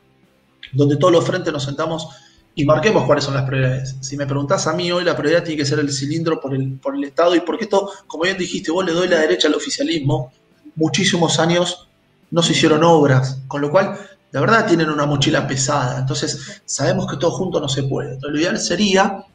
[0.73, 2.07] donde todos los frentes nos sentamos
[2.55, 3.95] y marquemos cuáles son las prioridades.
[4.01, 6.79] Si me preguntás a mí hoy, la prioridad tiene que ser el cilindro por el,
[6.79, 9.53] por el Estado y porque esto, como bien dijiste, vos le doy la derecha al
[9.53, 10.33] oficialismo,
[10.75, 11.87] muchísimos años
[12.31, 13.97] no se hicieron obras, con lo cual,
[14.31, 15.99] de verdad tienen una mochila pesada.
[15.99, 18.13] Entonces, sabemos que todo junto no se puede.
[18.13, 19.25] Entonces, lo ideal sería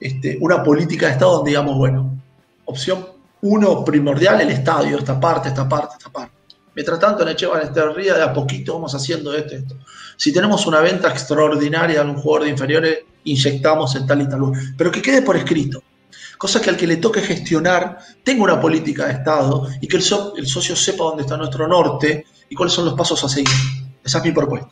[0.00, 2.20] este, una política de Estado donde digamos, bueno,
[2.64, 3.06] opción
[3.42, 6.32] uno primordial, el estadio, esta parte, esta parte, esta parte.
[6.74, 9.76] Mientras tanto, en Echevan Ría de a poquito vamos haciendo esto, esto.
[10.16, 14.40] Si tenemos una venta extraordinaria de un jugador de inferiores, inyectamos en tal y tal.
[14.76, 15.82] Pero que quede por escrito.
[16.38, 20.02] Cosa que al que le toque gestionar tenga una política de Estado y que el,
[20.02, 23.83] socio sepa dónde está nuestro norte y cuáles son los pasos a seguir.
[24.04, 24.70] Esa es mi propuesta.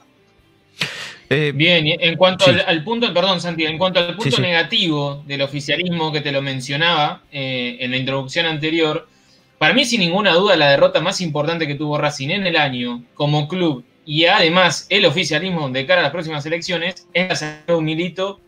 [1.34, 6.12] Eh, Bien, en cuanto al, punto, perdón Santi, en cuanto al punto negativo del oficialismo
[6.12, 9.08] que te lo mencionaba eh, en la introducción anterior,
[9.56, 13.02] para mí sin ninguna duda la derrota más importante que tuvo Racing en el año
[13.14, 17.84] como club y además el oficialismo de cara a las próximas elecciones es la un
[17.84, 18.40] Milito,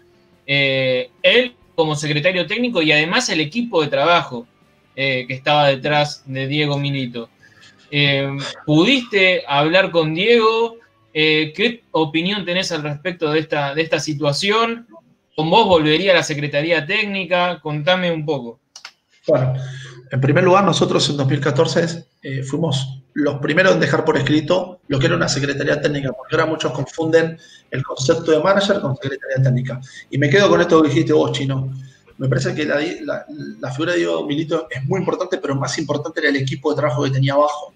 [0.46, 4.46] eh, él como secretario técnico y además el equipo de trabajo
[4.94, 7.28] que estaba detrás de Diego Milito.
[8.66, 10.76] ¿Pudiste hablar con Diego?
[11.12, 14.88] Eh, ¿Qué opinión tenés al respecto de esta, de esta situación?
[15.36, 17.60] ¿Con vos volvería a la Secretaría Técnica?
[17.60, 18.58] Contame un poco.
[19.28, 19.54] Bueno,
[20.10, 24.98] en primer lugar, nosotros en 2014 eh, fuimos los primeros en dejar por escrito lo
[24.98, 27.38] que era una Secretaría Técnica, porque ahora muchos confunden
[27.70, 29.80] el concepto de manager con Secretaría Técnica.
[30.10, 31.72] Y me quedo con esto que dijiste vos, Chino.
[32.18, 33.26] Me parece que la,
[33.60, 36.76] la figura de Diego Milito es muy importante, pero más importante era el equipo de
[36.76, 37.73] trabajo que tenía abajo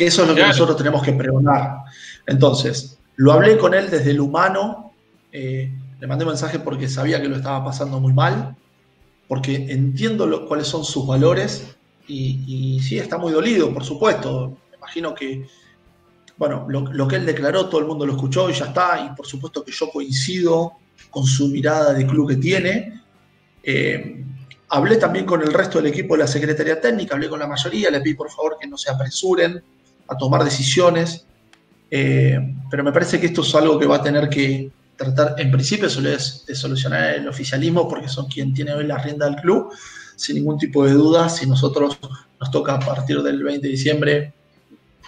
[0.00, 1.80] que eso es lo que nosotros tenemos que pregonar.
[2.26, 4.94] Entonces, lo hablé con él desde el humano,
[5.30, 8.56] eh, le mandé mensaje porque sabía que lo estaba pasando muy mal,
[9.28, 11.76] porque entiendo cuáles son sus valores
[12.08, 14.56] y, sí, está muy dolido, por supuesto.
[14.70, 15.46] Me imagino que,
[16.38, 19.26] bueno, lo, que él declaró, todo el mundo lo escuchó y ya está, y por
[19.26, 20.72] supuesto que yo coincido
[21.10, 23.02] con su mirada de club que tiene.
[23.62, 24.24] Eh,
[24.70, 27.90] hablé también con el resto del equipo de la Secretaría Técnica, hablé con la mayoría,
[27.90, 29.62] le pedí por favor que no se apresuren,
[30.10, 31.24] a tomar decisiones,
[31.90, 35.50] eh, pero me parece que esto es algo que va a tener que tratar, en
[35.50, 39.72] principio, de solucionar el oficialismo, porque son quien tiene hoy la rienda del club,
[40.16, 41.98] sin ningún tipo de duda, si nosotros
[42.40, 44.32] nos toca a partir del 20 de diciembre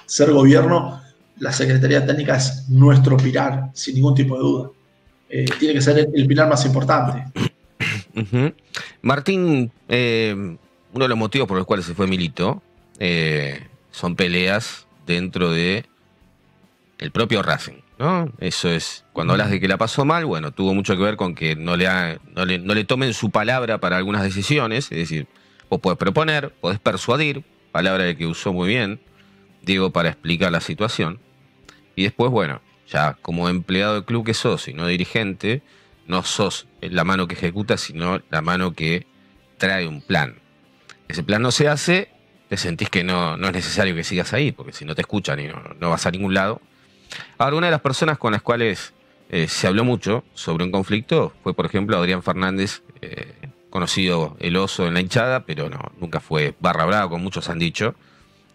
[0.07, 1.03] ser gobierno,
[1.39, 4.71] la Secretaría Técnica es nuestro pilar, sin ningún tipo de duda.
[5.29, 7.25] Eh, tiene que ser el, pilar más importante.
[9.03, 10.35] Martín, eh,
[10.93, 12.63] uno de los motivos por los cuales se fue Milito
[13.91, 15.85] son peleas dentro de
[16.99, 17.83] el propio Racing.
[17.99, 18.33] ¿no?
[18.39, 21.35] Eso es, cuando hablas de que la pasó mal, bueno, tuvo mucho que ver con
[21.35, 25.27] que no le, no le, tomen su palabra para algunas decisiones, es decir,
[25.71, 29.01] vos podés proponer, podés persuadir, palabra que usó muy bien
[29.63, 31.21] Diego para explicar la situación,
[31.95, 35.63] y después, bueno, ya como empleado del club que sos y no dirigente,
[36.07, 39.07] no sos la mano que ejecuta, sino la mano que
[39.59, 40.37] trae un plan.
[41.09, 42.12] Ese plan no se hace
[42.53, 45.41] te sentís que no, no, es necesario que sigas ahí, porque si no te escuchan
[45.41, 45.49] y
[45.81, 46.61] no, vas a ningún lado.
[47.39, 48.93] Ahora, una de las personas con las cuales
[49.31, 53.33] eh, se habló mucho sobre un conflicto fue, por ejemplo, Adrián Fernández, eh,
[53.71, 57.59] conocido el oso en la hinchada, pero no, nunca fue barra brava, como muchos han
[57.59, 57.95] dicho.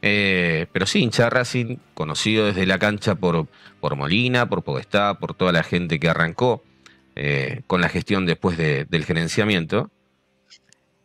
[0.03, 3.47] Eh, pero sí, hincha Racing, conocido desde la cancha por,
[3.79, 6.63] por Molina, por Podestá, por toda la gente que arrancó
[7.65, 9.89] con la gestión después del gerenciamiento.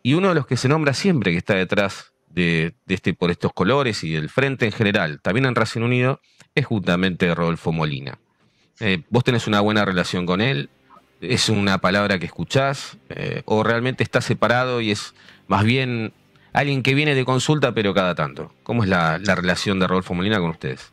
[0.02, 3.52] Y uno de los que se nombra siempre que está detrás de, este, por estos
[3.52, 6.20] colores y del frente en general, también en Racing Unido,
[6.54, 8.18] es justamente Rodolfo Molina.
[8.80, 10.70] Eh, ¿Vos tenés una buena relación con él?
[11.20, 12.98] ¿Es una palabra que escuchás?
[13.10, 15.14] Eh, ¿O realmente está separado y es
[15.46, 16.12] más bien
[16.52, 18.52] alguien que viene de consulta pero cada tanto?
[18.62, 20.92] ¿Cómo es la, relación de Rodolfo Molina con ustedes?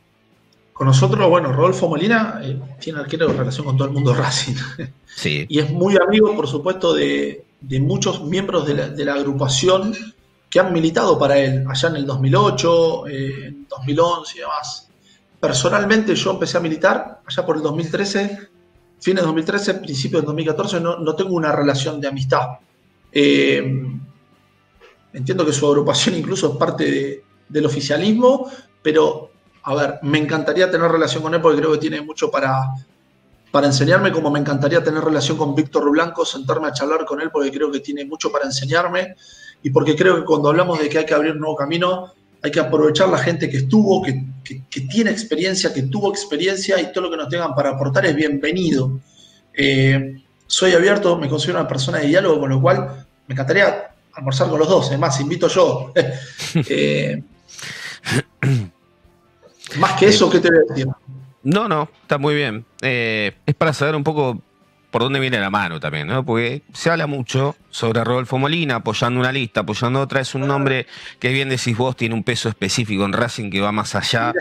[0.72, 4.54] Con nosotros, bueno, Rodolfo Molina eh, tiene arquero relación con todo el mundo Racing.
[5.06, 5.46] Sí.
[5.48, 7.44] y es muy amigo, por supuesto, de,
[7.80, 9.94] muchos miembros de la, de la agrupación
[10.50, 14.88] que han militado para él allá en el 2008, eh, en 2011 y demás.
[15.38, 18.38] Personalmente yo empecé a militar allá por el 2013,
[18.98, 22.58] fines de 2013, principios de 2014, no, no tengo una relación de amistad.
[23.12, 23.62] Eh,
[25.12, 28.50] entiendo que su agrupación incluso es parte del oficialismo,
[28.82, 29.30] pero
[29.62, 32.64] a ver, me encantaría tener relación con él porque creo que tiene mucho para,
[33.52, 37.30] para enseñarme, como me encantaría tener relación con Víctor Blanco, sentarme a charlar con él
[37.30, 39.14] porque creo que tiene mucho para enseñarme
[39.62, 42.50] y porque creo que cuando hablamos de que hay que abrir un nuevo camino, hay
[42.50, 44.24] que aprovechar la gente que estuvo, que,
[44.90, 48.98] tiene experiencia, que tuvo experiencia y todo lo que nos tengan para aportar es bienvenido.
[49.52, 54.48] Eh, soy abierto, me considero una persona de diálogo, con lo cual me encantaría almorzar
[54.48, 55.92] con los dos, además invito yo.
[56.54, 57.22] Eh,
[59.76, 60.88] más que eso, ¿qué te voy a decir?
[61.42, 62.64] No, no, está muy bien.
[62.82, 64.42] Eh, es para saber un poco
[64.90, 66.24] por dónde viene la mano también, ¿no?
[66.24, 70.20] Porque se habla mucho sobre Rodolfo Molina, apoyando una lista, apoyando otra.
[70.20, 70.86] Es un nombre
[71.18, 74.32] que bien decís vos, tiene un peso específico en Racing que va más allá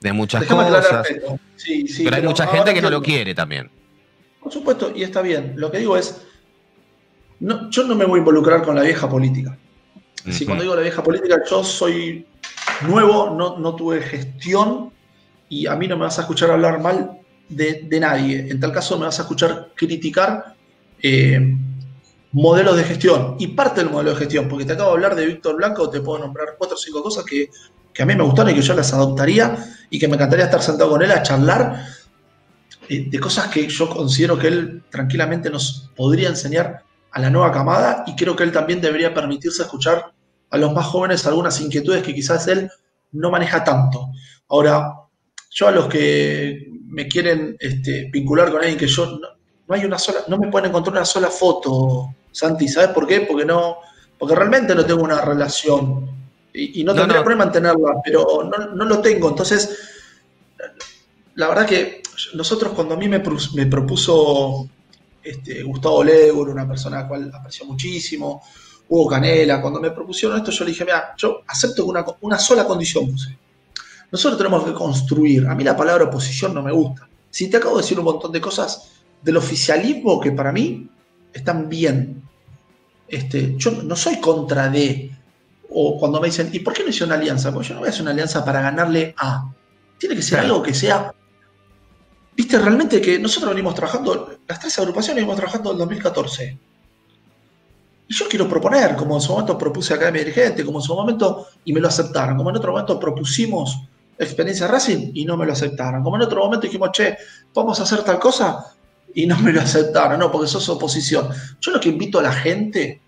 [0.00, 1.06] de muchas cosas.
[1.06, 3.70] pero, hay mucha gente que no lo quiere también.
[4.40, 5.54] Por supuesto, y está bien.
[5.56, 6.22] Lo que digo es,
[7.40, 9.56] yo no me voy a involucrar con la vieja política.
[10.30, 12.26] Si cuando digo la vieja política, yo soy
[12.86, 14.92] nuevo, no, no tuve gestión
[15.48, 17.21] y a mí no me vas a escuchar hablar mal
[17.56, 18.50] de, nadie.
[18.50, 20.54] En tal caso me vas a escuchar criticar
[21.02, 21.56] eh,
[22.32, 25.26] modelos de gestión y parte del modelo de gestión, porque te acabo de hablar de
[25.26, 27.50] Víctor Blanco, te puedo nombrar cuatro o cinco cosas que,
[27.92, 29.56] que a mí me gustaron y que yo las adoptaría
[29.90, 31.84] y que me encantaría estar sentado con él a charlar
[32.88, 37.52] eh, de cosas que yo considero que él tranquilamente nos podría enseñar a la nueva
[37.52, 40.12] camada y creo que él también debería permitirse escuchar
[40.50, 42.70] a los más jóvenes algunas inquietudes que quizás él
[43.12, 44.08] no maneja tanto.
[44.48, 44.94] Ahora,
[45.50, 49.28] yo a los que me quieren este, vincular con alguien que yo no,
[49.66, 53.22] no, hay una sola, no me pueden encontrar una sola foto, Santi, ¿sabes por qué?
[53.22, 53.78] Porque no,
[54.18, 56.06] porque realmente no tengo una relación
[56.52, 57.24] y, y no, no tendría no.
[57.24, 59.30] problema en tenerla, pero no, no, lo tengo.
[59.30, 59.78] Entonces,
[61.34, 62.02] la verdad que
[62.34, 63.22] nosotros cuando a mí me,
[63.54, 64.68] me propuso
[65.22, 68.42] este, Gustavo Lebur, una persona a la cual aprecio muchísimo,
[68.86, 72.66] Hugo Canela, cuando me propusieron esto, yo le dije, mira, yo acepto una, una sola
[72.66, 73.38] condición puse.
[74.12, 75.46] Nosotros tenemos que construir.
[75.48, 77.08] A mí la palabra oposición no me gusta.
[77.30, 80.88] Si te acabo de decir un montón de cosas del oficialismo que para mí
[81.32, 82.22] están bien.
[83.08, 85.10] Este, yo no soy contra de,
[85.70, 87.52] o cuando me dicen, ¿y por qué no hice una alianza?
[87.52, 89.50] Pues yo no voy a hacer una alianza para ganarle a.
[89.98, 90.54] Tiene que ser claro.
[90.54, 91.14] algo que sea.
[92.36, 96.58] Viste, realmente que nosotros venimos trabajando, las tres agrupaciones venimos trabajando en 2014.
[98.08, 100.82] Y yo quiero proponer, como en su momento propuse acá a mi dirigente, como en
[100.82, 103.82] su momento, y me lo aceptaron, como en otro momento propusimos
[104.18, 106.02] experiencia Racing y no me lo aceptaron.
[106.02, 107.16] Como en otro momento dijimos, che,
[107.54, 108.74] vamos a hacer tal cosa
[109.14, 111.28] y no me lo aceptaron, no, porque sos oposición.
[111.60, 113.00] Yo lo que invito a la gente,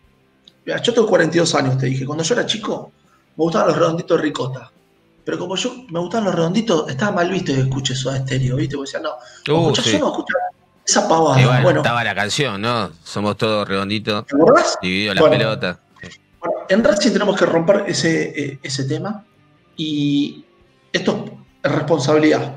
[0.65, 2.93] mira, yo tengo 42 años, te dije, cuando yo era chico
[3.37, 4.71] me gustaban los redonditos de ricota.
[5.25, 8.57] Pero como yo me gustaban los redonditos, estaba mal visto que escuche eso a estéreo,
[8.57, 8.77] ¿viste?
[8.77, 9.93] Porque decía, no, uh, sí.
[9.93, 10.25] yo no
[10.87, 11.63] esa pavada.
[11.63, 12.91] Bueno, estaba la canción, ¿no?
[13.03, 14.27] Somos todos redonditos.
[14.27, 14.77] ¿Te acordás?
[14.83, 15.81] Dividido la bueno, pelota.
[16.41, 19.25] Bueno, en Racing tenemos que romper ese, eh, ese tema
[19.77, 20.45] y
[20.95, 21.25] esto
[21.61, 22.57] es responsabilidad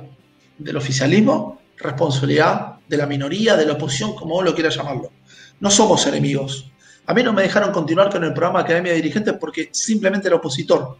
[0.59, 5.11] del oficialismo, responsabilidad de la minoría, de la oposición, como vos lo quieras llamarlo.
[5.59, 6.71] No somos enemigos.
[7.07, 10.37] A mí no me dejaron continuar con el programa Academia de Dirigentes porque simplemente era
[10.37, 10.97] opositor.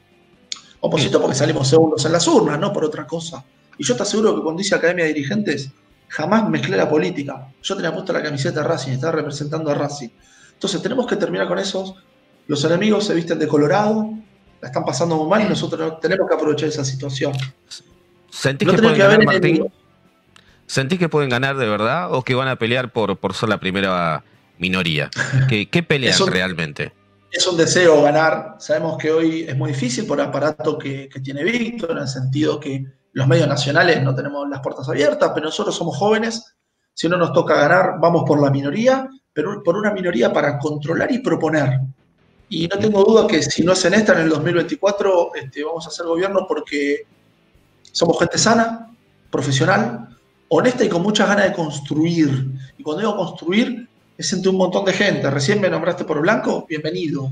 [0.80, 3.45] Opositor porque salimos segundos en las urnas, no por otra cosa.
[3.78, 5.69] Y yo te aseguro que cuando hice Academia de Dirigentes,
[6.08, 7.54] jamás mezclé la política.
[7.62, 10.10] Yo tenía puesto la camiseta de Racing, estaba representando a Racing.
[10.54, 11.93] Entonces tenemos que terminar con esos.
[12.47, 14.17] Los enemigos se visten de colorado,
[14.62, 17.34] la están pasando muy mal y nosotros tenemos que aprovechar esa situación.
[18.30, 19.72] ¿Sentís no que pueden que ganar, Martín?
[20.65, 23.60] ¿Sentís que pueden ganar de verdad o que van a pelear por, por ser la
[23.60, 24.24] primera
[24.58, 25.10] minoría?
[25.50, 26.93] ¿Qué, qué pelean es un, realmente?
[27.32, 28.56] Es un deseo ganar.
[28.60, 32.08] Sabemos que hoy es muy difícil por el aparato que, que tiene Víctor, en el
[32.08, 36.56] sentido que los medios nacionales no tenemos las puertas abiertas, pero nosotros somos jóvenes.
[36.93, 41.12] Si no nos toca ganar, vamos por la minoría, pero por una minoría para controlar
[41.12, 41.80] y proponer.
[42.49, 45.86] Y no tengo duda que si no es en esta, en el 2024, este, vamos
[45.86, 47.05] a hacer gobierno porque
[47.91, 48.89] somos gente sana,
[49.29, 52.47] profesional, honesta y con muchas ganas de construir.
[52.77, 55.29] Y cuando digo construir, es entre un montón de gente.
[55.29, 57.31] Recién me nombraste por Blanco, bienvenido.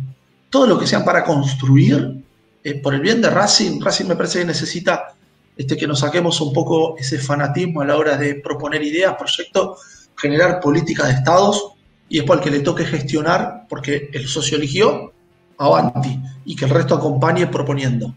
[0.50, 2.22] Todo lo que sean para construir,
[2.64, 5.16] eh, por el bien de Racing, Racing me parece que necesita
[5.56, 9.80] este, que nos saquemos un poco ese fanatismo a la hora de proponer ideas, proyectos,
[10.18, 11.75] generar políticas de estados
[12.10, 15.14] y después al que le toque gestionar, porque el socio eligió,
[15.58, 18.16] avanti, y que el resto acompañe proponiendo.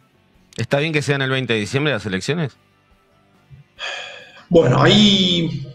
[0.57, 2.57] ¿Está bien que sean el 20 de diciembre las elecciones?
[4.49, 5.67] Bueno, ahí,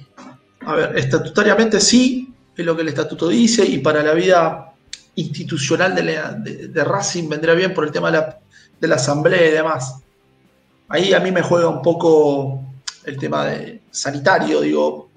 [0.61, 4.73] a ver, estatutariamente sí, es lo que el estatuto dice, y para la vida
[5.15, 8.39] institucional de, la, de, de Racing vendría bien por el tema de la,
[8.79, 10.01] de la, asamblea y demás.
[10.89, 12.61] Ahí a mí me juega un poco
[13.05, 15.09] el tema de sanitario, digo,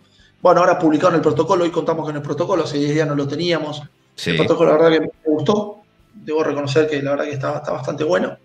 [0.46, 3.26] bueno, ahora publicaron el protocolo, hoy contamos con el protocolo, hace 10 días no lo
[3.26, 3.82] teníamos.
[4.14, 4.30] Sí.
[4.30, 5.78] El protocolo, la verdad que me gustó,
[6.14, 8.38] debo reconocer que la verdad que está, está bastante bueno.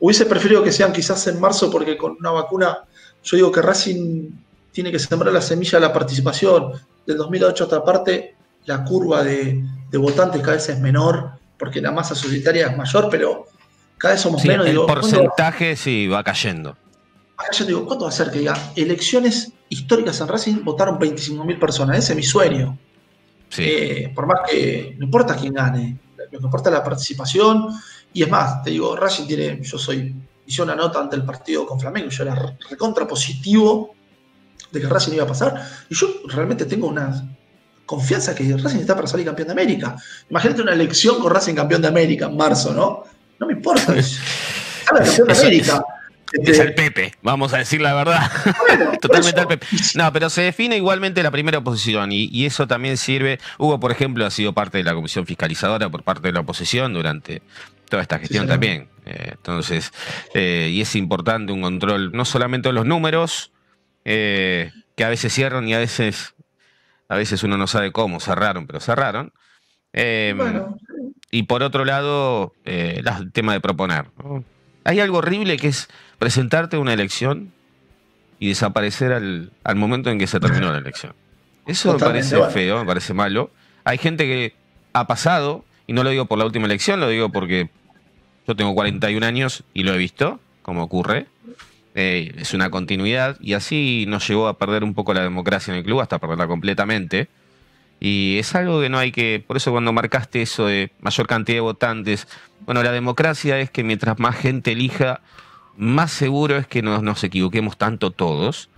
[0.00, 2.78] Hubiese preferido que sean quizás en marzo, porque con una vacuna
[3.22, 4.28] yo digo que Racing
[4.72, 6.72] tiene que sembrar la semilla de la participación.
[7.06, 11.80] Del 2008 a otra parte, la curva de, de, votantes cada vez es menor, porque
[11.80, 13.46] la masa societaria es mayor, pero
[13.98, 14.66] cada vez somos sí, menos.
[14.66, 16.76] El digo, porcentaje sí va cayendo.
[17.40, 21.58] Va cayendo, digo, ¿cuánto va a ser que diga elecciones históricas en Racing votaron 25.000
[21.58, 21.98] personas?
[21.98, 22.78] Ese es mi sueño.
[23.48, 23.62] Sí.
[23.64, 25.98] Eh, por más que no importa quién gane,
[26.30, 27.68] lo que importa es la participación.
[28.12, 30.14] Y es más, te digo, Racing tiene, yo soy
[30.50, 33.94] hice una nota ante el partido con Flamengo, yo era recontra positivo
[34.70, 37.36] de que Racing iba a pasar, y yo realmente tengo una
[37.86, 39.96] confianza que Racing está para salir campeón de América.
[40.28, 43.04] Imagínate una elección con Racing campeón de América en marzo, ¿no?
[43.38, 43.94] No me importa.
[43.96, 44.18] Es,
[44.84, 45.84] campeón de América.
[46.32, 48.30] Es el Pepe, vamos a decir la verdad.
[48.68, 49.66] Bueno, Totalmente al Pepe.
[49.94, 53.40] No, pero se define igualmente la primera oposición y, y, eso también sirve.
[53.58, 56.94] Hugo, por ejemplo, ha sido parte de la comisión fiscalizadora por parte de la oposición
[56.94, 57.42] durante
[57.88, 58.88] toda esta gestión también.
[59.04, 59.92] Eh, entonces,
[60.34, 63.52] eh, y es importante un control, no solamente de los números,
[64.04, 66.34] que a veces cierran y a veces,
[67.08, 69.32] a veces uno no sabe cómo cerraron, pero cerraron.
[71.32, 74.06] Y por otro lado, el tema de proponer.
[74.84, 77.52] Hay algo horrible que es presentarte a una elección
[78.38, 81.14] y desaparecer al, al momento en que se terminó la elección.
[81.66, 83.50] Eso me parece feo, me parece malo.
[83.84, 84.54] Hay gente que
[84.92, 87.70] ha pasado, y no lo digo por la última elección, lo digo porque
[88.46, 91.26] yo tengo 41 años y lo he visto, como ocurre.
[91.94, 95.78] Eh, es una continuidad y así nos llevó a perder un poco la democracia en
[95.78, 97.28] el club hasta perderla completamente.
[98.00, 101.58] Y es algo que no hay que, por eso cuando marcaste eso de mayor cantidad
[101.58, 102.26] de votantes,
[102.60, 105.20] bueno, la democracia es que mientras más gente elija,
[105.76, 108.70] más seguro es que no nos equivoquemos tanto todos.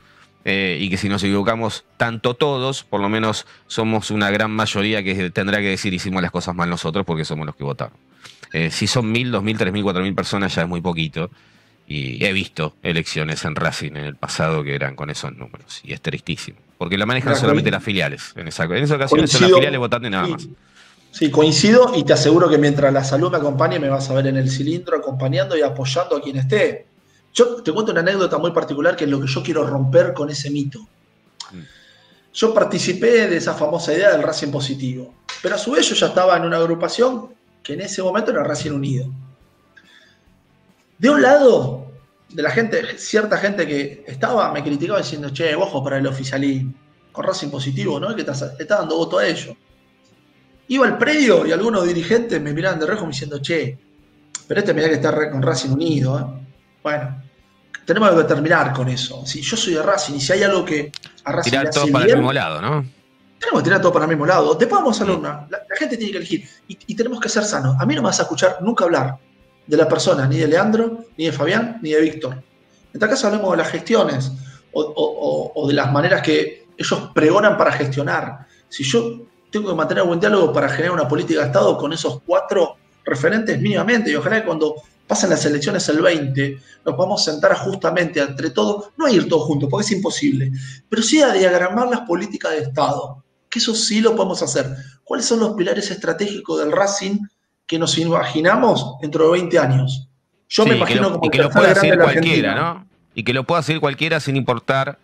[0.45, 5.05] Eh, y que si nos equivocamos tanto todos, por lo menos somos una gran mayoría
[5.05, 7.97] que tendrá que decir hicimos las cosas mal nosotros porque somos los que votaron.
[8.53, 11.31] Eh, si son mil, dos mil, tres mil, cuatro mil personas ya es muy poquito.
[11.87, 15.81] Y he visto elecciones en Racing en el pasado que eran con esos números.
[15.85, 16.59] Y es tristísimo.
[16.83, 18.33] Porque la manejan solamente las filiales.
[18.35, 20.49] En esa, en esa ocasión son las filiales votando y nada más.
[21.12, 24.26] Sí, coincido y te aseguro que mientras la salud me acompañe me vas a ver
[24.26, 26.87] en el cilindro acompañando y apoyando a quien esté.
[27.33, 30.28] Yo te cuento una anécdota muy particular que es lo que yo quiero romper con
[30.28, 30.80] ese mito.
[31.53, 31.61] Mm.
[32.35, 36.09] Yo participé de esa famosa idea del Racing positivo, pero a su vez yo ya
[36.09, 37.28] estaba en una agrupación
[37.62, 39.07] que en ese momento era Racing Unido.
[40.99, 41.82] De un lado,
[42.33, 46.74] de la gente, cierta gente que estaba, me criticaba diciendo, che, ojo para el oficialismo,
[47.11, 48.14] con Racing positivo, ¿no?
[48.14, 49.55] Que está dando voto a ellos.
[50.68, 53.78] Iba al predio y algunos dirigentes me miraban de rejo diciendo, che,
[54.47, 56.47] pero este mira que está con Racing Unido, ¿eh?
[56.83, 57.22] Bueno,
[57.85, 59.24] tenemos que terminar con eso.
[59.26, 60.91] Si yo soy de Racing y si hay algo que
[61.24, 62.85] a Racing Tirar todo para el mismo lado, ¿no?
[63.39, 64.55] Tenemos que tirar todo para el mismo lado.
[64.55, 65.47] Después vamos a una.
[65.51, 66.49] La, gente tiene que elegir.
[66.68, 67.76] Y, tenemos que ser sanos.
[67.78, 69.18] A mí no me vas a escuchar nunca hablar
[69.67, 72.35] de la persona, ni de Leandro, ni de Fabián, ni de Víctor.
[72.35, 72.43] En
[72.95, 74.31] este caso hablemos de las gestiones
[74.73, 78.47] o, de las maneras que ellos pregonan para gestionar.
[78.69, 82.21] Si yo tengo que mantener buen diálogo para generar una política de Estado con esos
[82.27, 87.55] cuatro referentes mínimamente, y ojalá que cuando pasan las elecciones el 20, nos podemos sentar
[87.57, 90.53] justamente entre todos, no a ir todos juntos, porque es imposible,
[90.89, 94.75] pero sí a diagramar las políticas de Estado, que eso sí lo podemos hacer.
[95.05, 97.19] ¿Cuáles son los pilares estratégicos del Racing
[97.73, 100.07] que nos imaginamos dentro de 20 años?
[100.47, 102.87] Yo me imagino como y que lo pueda hacer cualquiera, ¿no?
[103.14, 104.99] Y que lo pueda hacer cualquiera sin importar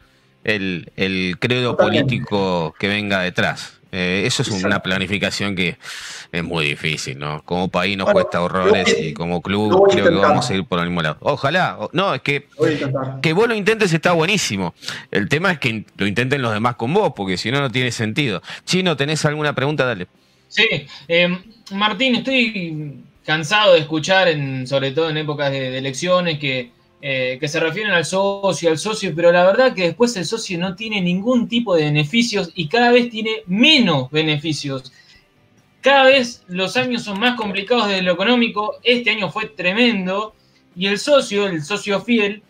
[0.45, 3.81] el, credo político que venga detrás.
[3.91, 5.79] Eh, eso es una planificación que
[6.31, 7.43] es muy difícil, ¿no?
[7.47, 10.89] Como país nos cuesta horrores y como club creo que vamos a ir por el
[10.89, 11.17] mismo lado.
[11.21, 12.49] Ojalá, no, es que
[13.23, 14.75] que vos lo intentes está buenísimo.
[15.11, 17.93] El tema es que lo intenten los demás con vos, porque si no, no tiene
[17.93, 18.43] sentido.
[18.67, 19.87] Chino, ¿tenés alguna pregunta?
[19.87, 20.07] Dale.
[20.49, 21.39] Sí, eh,
[21.73, 27.47] Martín, estoy cansado de escuchar, en, sobre todo en épocas de elecciones, que eh, que
[27.47, 31.01] se refieren al socio, al socio, pero la verdad que después el socio no tiene
[31.01, 34.93] ningún tipo de beneficios y cada vez tiene menos beneficios.
[35.81, 40.35] Cada vez los años son más complicados desde lo económico, este año fue tremendo
[40.75, 42.43] y el socio, el socio fiel,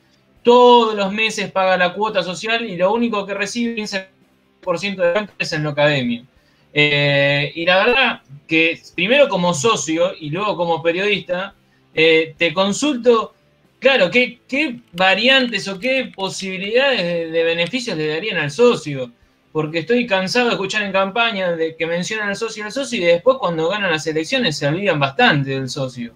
[0.43, 5.53] todos los meses paga la cuota social y lo único que recibe 15% de es
[5.53, 6.25] en la academia.
[6.73, 11.55] Eh, y la verdad que primero como socio y luego como periodista,
[11.95, 13.35] eh, te consulto
[13.79, 19.13] Claro, ¿qué, variantes o qué posibilidades de, beneficios le darían al socio?
[19.53, 22.99] Porque estoy cansado de escuchar en campaña de que mencionan al socio y al socio
[22.99, 26.13] y después cuando ganan las elecciones se olvidan bastante del socio.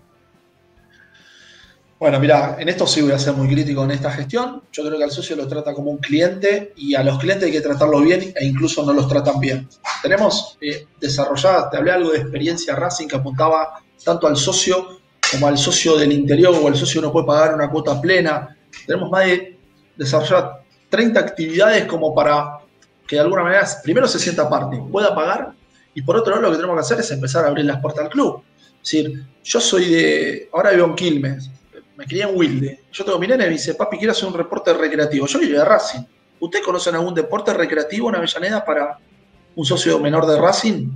[2.02, 4.64] Bueno, mira, en esto sí voy a ser muy crítico en esta gestión.
[4.72, 7.52] Yo creo que al socio lo trata como un cliente y a los clientes hay
[7.52, 9.68] que tratarlo bien e incluso no los tratan bien.
[10.02, 14.98] Tenemos eh, desarrollada, te hablé algo de experiencia Racing que apuntaba tanto al socio
[15.30, 18.56] como al socio del interior o el socio no puede pagar una cuota plena.
[18.84, 19.60] Tenemos más de
[19.96, 22.58] desarrollar 30 actividades como para
[23.06, 25.52] que de alguna manera primero se sienta parte, pueda pagar
[25.94, 28.06] y por otro lado lo que tenemos que hacer es empezar a abrir las puertas
[28.06, 28.42] al club.
[28.82, 31.48] Es decir, yo soy de, ahora vivo en Quilmes,
[32.02, 34.34] me crié en Wilde, yo tengo mi nene y me dice, papi, quiero hacer un
[34.34, 35.26] reporte recreativo.
[35.26, 36.00] Yo vivo de Racing.
[36.40, 38.98] ¿Ustedes conocen algún deporte recreativo en Avellaneda para
[39.54, 40.90] un socio menor de Racing?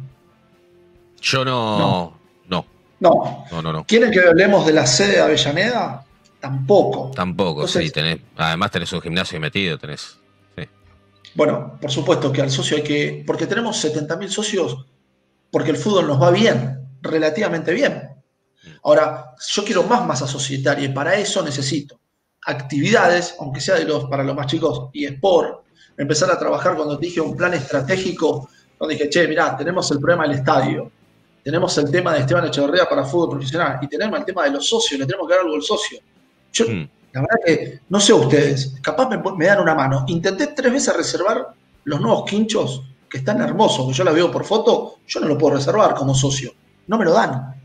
[1.21, 2.67] Yo no, no.
[2.99, 6.05] No, no, ¿Quieren que hablemos de la sede de Avellaneda?
[6.41, 7.13] Tampoco.
[7.15, 7.91] Tampoco, sí.
[7.91, 10.19] Tenés, además tenés un gimnasio metido, tenés.
[11.35, 13.23] Bueno, por supuesto que al socio hay que.
[13.27, 14.87] Porque tenemos 70.000 socios,
[15.51, 18.16] porque el fútbol nos va bien, relativamente bien.
[18.83, 21.99] Ahora, yo quiero más masa societaria y para eso necesito
[22.45, 25.65] actividades, aunque sea de los, para los más chicos, y sport.
[25.97, 28.49] Empezar a trabajar cuando te dije un plan estratégico,
[28.79, 30.93] donde dije, che, mirá, tenemos el problema del estadio
[31.47, 34.69] tenemos el tema de Esteban Echeverría para fútbol profesional y tenemos el tema de los
[34.69, 36.01] socios, le tenemos que dar algo al socio.
[36.53, 36.89] Yo, Mm.
[37.13, 40.05] la verdad que, no sé ustedes, capaz me, me dan una mano.
[40.09, 41.47] Intenté tres veces reservar
[41.85, 45.39] los nuevos quinchos, que están hermosos, que yo la veo por foto, yo no lo
[45.39, 46.51] puedo reservar como socio.
[46.89, 47.56] No me lo dan.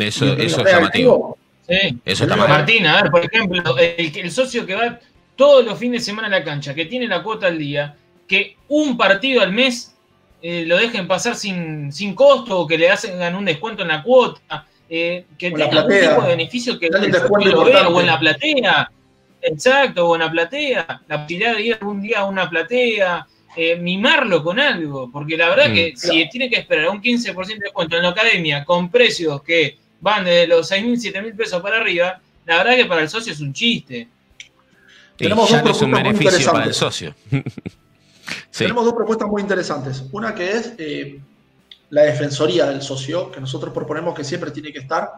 [0.00, 1.38] Eso, eso es llamativo.
[1.68, 1.98] Sí.
[2.04, 2.36] Eso está.
[2.36, 4.98] Martín, a ver, por ejemplo, el, el socio que va
[5.36, 7.94] todos los fines de semana a la cancha, que tiene la cuota al día,
[8.26, 9.94] que un partido al mes
[10.42, 14.02] eh, lo dejen pasar sin, sin costo o que le hacen un descuento en la
[14.02, 18.18] cuota, eh, que tenga algún tipo de beneficio que socio lo vea, o en la
[18.18, 18.90] platea.
[19.42, 21.02] Exacto, o en la platea.
[21.06, 23.26] La posibilidad de ir algún día a una platea,
[23.56, 25.74] eh, mimarlo con algo, porque la verdad Mm.
[25.74, 29.42] que si tiene que esperar a un 15% de descuento en la academia con precios
[29.42, 33.02] que van desde los 6 mil, 7 mil pesos para arriba, la verdad que para
[33.02, 34.08] el socio es un chiste.
[35.16, 36.76] Tenemos ya dos no es un propuestas muy beneficio para el interesantes.
[36.76, 37.14] socio.
[38.50, 38.64] sí.
[38.64, 40.04] Tenemos dos propuestas muy interesantes.
[40.12, 41.20] Una que es eh,
[41.90, 45.10] la defensoría del socio, que nosotros proponemos que siempre tiene que estar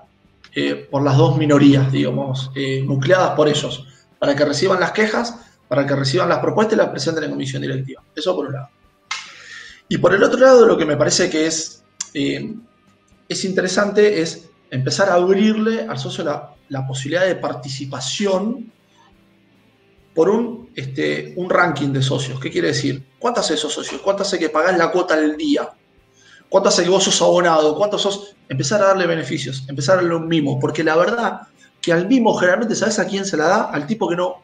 [0.55, 3.87] eh, por las dos minorías, digamos, eh, nucleadas por ellos,
[4.19, 5.37] para que reciban las quejas,
[5.69, 8.03] para que reciban las propuestas y las presenten en comisión directiva.
[8.15, 8.69] Eso por un lado.
[9.89, 11.83] Y por el otro lado, lo que me parece que es,
[12.15, 12.55] eh,
[13.29, 18.73] es interesante es empezar a abrirle al socio la, la posibilidad de participación
[20.15, 22.39] por un, este, un ranking de socios.
[22.41, 23.05] ¿Qué quiere decir?
[23.19, 24.01] ¿Cuánto hace esos socios?
[24.01, 25.69] ¿Cuánto hace que pagás la cuota al día?
[26.49, 27.77] ¿Cuánto hace que vos sos abonado?
[27.77, 28.35] ¿Cuánto sos?
[28.49, 30.59] Empezar a darle beneficios, empezar a darle un mimo.
[30.59, 31.43] Porque la verdad
[31.81, 33.63] que al mimo generalmente, ¿sabes a quién se la da?
[33.71, 34.43] Al tipo que no,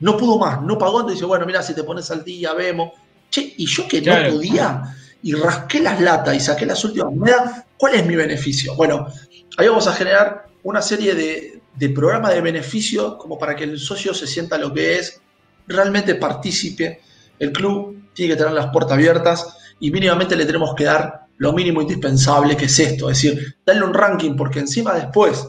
[0.00, 2.92] no pudo más, no pagó, entonces dice, bueno, mira, si te pones al día, vemos.
[3.28, 4.28] Che, y yo que Claro.
[4.28, 4.82] no podía
[5.22, 8.76] y rasqué las latas y saqué las últimas monedas, ¿cuál es mi beneficio?
[8.76, 9.08] Bueno,
[9.56, 13.78] ahí vamos a generar una serie de, de programas de beneficio como para que el
[13.78, 15.20] socio se sienta lo que es,
[15.66, 17.00] realmente participe.
[17.38, 21.52] El club tiene que tener las puertas abiertas y mínimamente le tenemos que dar lo
[21.52, 25.46] mínimo indispensable, que es esto, es decir, darle un ranking, porque encima después,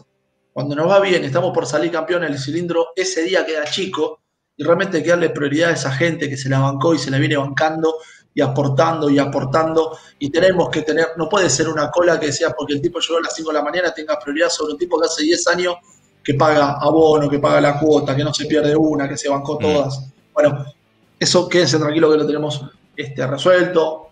[0.51, 4.21] cuando nos va bien, estamos por salir campeón, el cilindro ese día queda chico
[4.57, 7.09] y realmente hay que darle prioridad a esa gente que se la bancó y se
[7.09, 7.95] la viene bancando
[8.37, 12.51] y aportando y aportando y tenemos que tener, no puede ser una cola que sea
[12.51, 14.99] porque el tipo llegó a las 5 de la mañana tenga prioridad sobre un tipo
[14.99, 15.75] que hace 10 años
[16.23, 19.55] que paga abono, que paga la cuota, que no se pierde una, que se bancó
[19.55, 19.63] Mm.
[19.63, 20.07] todas.
[20.35, 20.65] Bueno,
[21.19, 22.61] eso quédense tranquilo que lo tenemos
[22.95, 24.09] este, resuelto,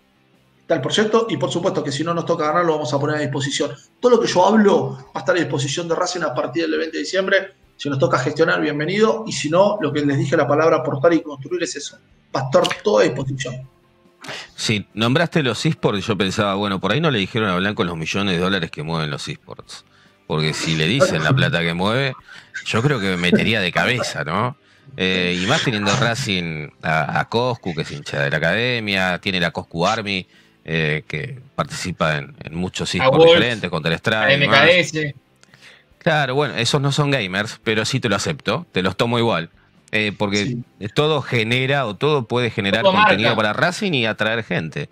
[0.59, 2.99] está el proyecto y por supuesto que si no nos toca ganar lo vamos a
[2.99, 3.73] poner a disposición.
[3.99, 6.79] Todo lo que yo hablo va a estar a disposición de Racing a partir del
[6.79, 7.37] 20 de diciembre.
[7.77, 9.23] Si nos toca gestionar, bienvenido.
[9.27, 11.99] Y si no, lo que les dije la palabra aportar y construir es eso.
[12.35, 13.69] Va a estar todo a disposición.
[14.55, 17.83] Sí, nombraste los esports y yo pensaba, bueno, por ahí no le dijeron a Blanco
[17.83, 19.85] los millones de dólares que mueven los esports.
[20.27, 22.15] Porque si le dicen la plata que mueve,
[22.65, 24.57] yo creo que me metería de cabeza, ¿no?
[24.97, 29.39] Eh, y más teniendo Racing a, a Coscu, que es hincha de la academia, tiene
[29.39, 30.25] la Coscu Army,
[30.63, 34.47] eh, que participa en, en muchos esports diferentes, Counter La Strike.
[34.47, 35.13] MKS.
[35.99, 39.49] Claro, bueno, esos no son gamers, pero sí te lo acepto, te los tomo igual.
[39.97, 40.63] Eh, porque Sí.
[40.93, 43.37] todo genera o todo puede generar Todo contenido marca.
[43.37, 44.89] para Racing y atraer gente.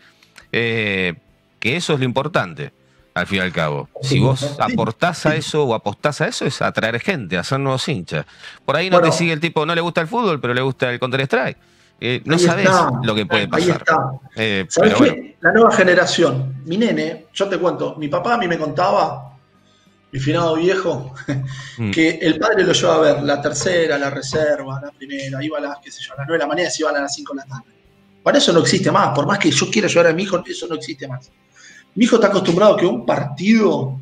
[0.53, 1.15] Eh,
[1.59, 2.71] que eso es lo importante,
[3.13, 3.89] al fin y al cabo.
[4.01, 4.47] Si vos Sí.
[4.59, 8.25] aportás a eso o apostás a eso, es atraer gente, hacer nuevos hinchas.
[8.65, 9.11] Por ahí no Bueno.
[9.11, 11.57] te sigue el tipo, no le gusta el fútbol, pero le gusta el Counter-Strike.
[11.99, 12.91] Eh, no Ahí sabes está.
[13.03, 13.77] lo que puede Ahí pasar.
[13.77, 13.97] está.
[14.35, 15.11] Eh, ¿Sabes pero qué?
[15.11, 19.32] bueno, La nueva generación, mi nene, yo te cuento, mi papá a mí me contaba,
[20.13, 21.11] mi finado viejo,
[21.79, 21.89] Mm.
[21.91, 25.61] que el padre lo llevaba a ver la tercera, la reserva, la primera, iba a
[25.61, 27.15] las, qué sé yo, a las 9 de la mañana y se iban a las
[27.15, 27.73] 5 de la tarde.
[28.21, 30.67] Para eso no existe más, por más que yo quiera llevar a mi hijo, eso
[30.67, 31.31] no existe más.
[31.95, 33.99] Mi hijo está acostumbrado a que un partido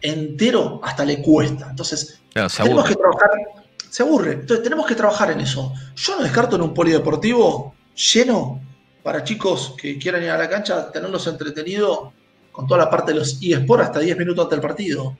[0.00, 1.68] entero hasta le cuesta.
[1.70, 3.30] Entonces, claro, tenemos que trabajar,
[3.90, 5.72] se aburre, entonces tenemos que trabajar en eso.
[5.96, 7.74] Yo no descarto en un polideportivo
[8.14, 8.60] lleno
[9.02, 12.10] para chicos que quieran ir a la cancha, tenerlos entretenidos
[12.52, 15.16] con toda la parte de los eSports hasta 10 minutos antes del partido.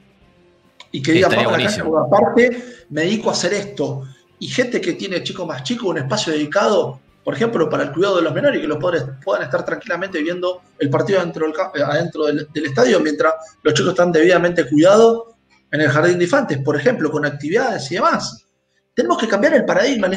[0.93, 2.09] Y que digan, Estaría vamos a la cancha, buenísimo.
[2.09, 4.03] porque aparte me dedico a hacer esto.
[4.39, 8.17] Y gente que tiene chicos más chicos, un espacio dedicado, por ejemplo, para el cuidado
[8.17, 11.55] de los menores y que los padres puedan estar tranquilamente viendo el partido adentro del,
[11.55, 13.33] eh, adentro del, del estadio mientras
[13.63, 15.23] los chicos están debidamente cuidados
[15.71, 18.45] en el jardín de infantes, por ejemplo, con actividades y demás.
[18.95, 20.11] Tenemos que cambiar el paradigma.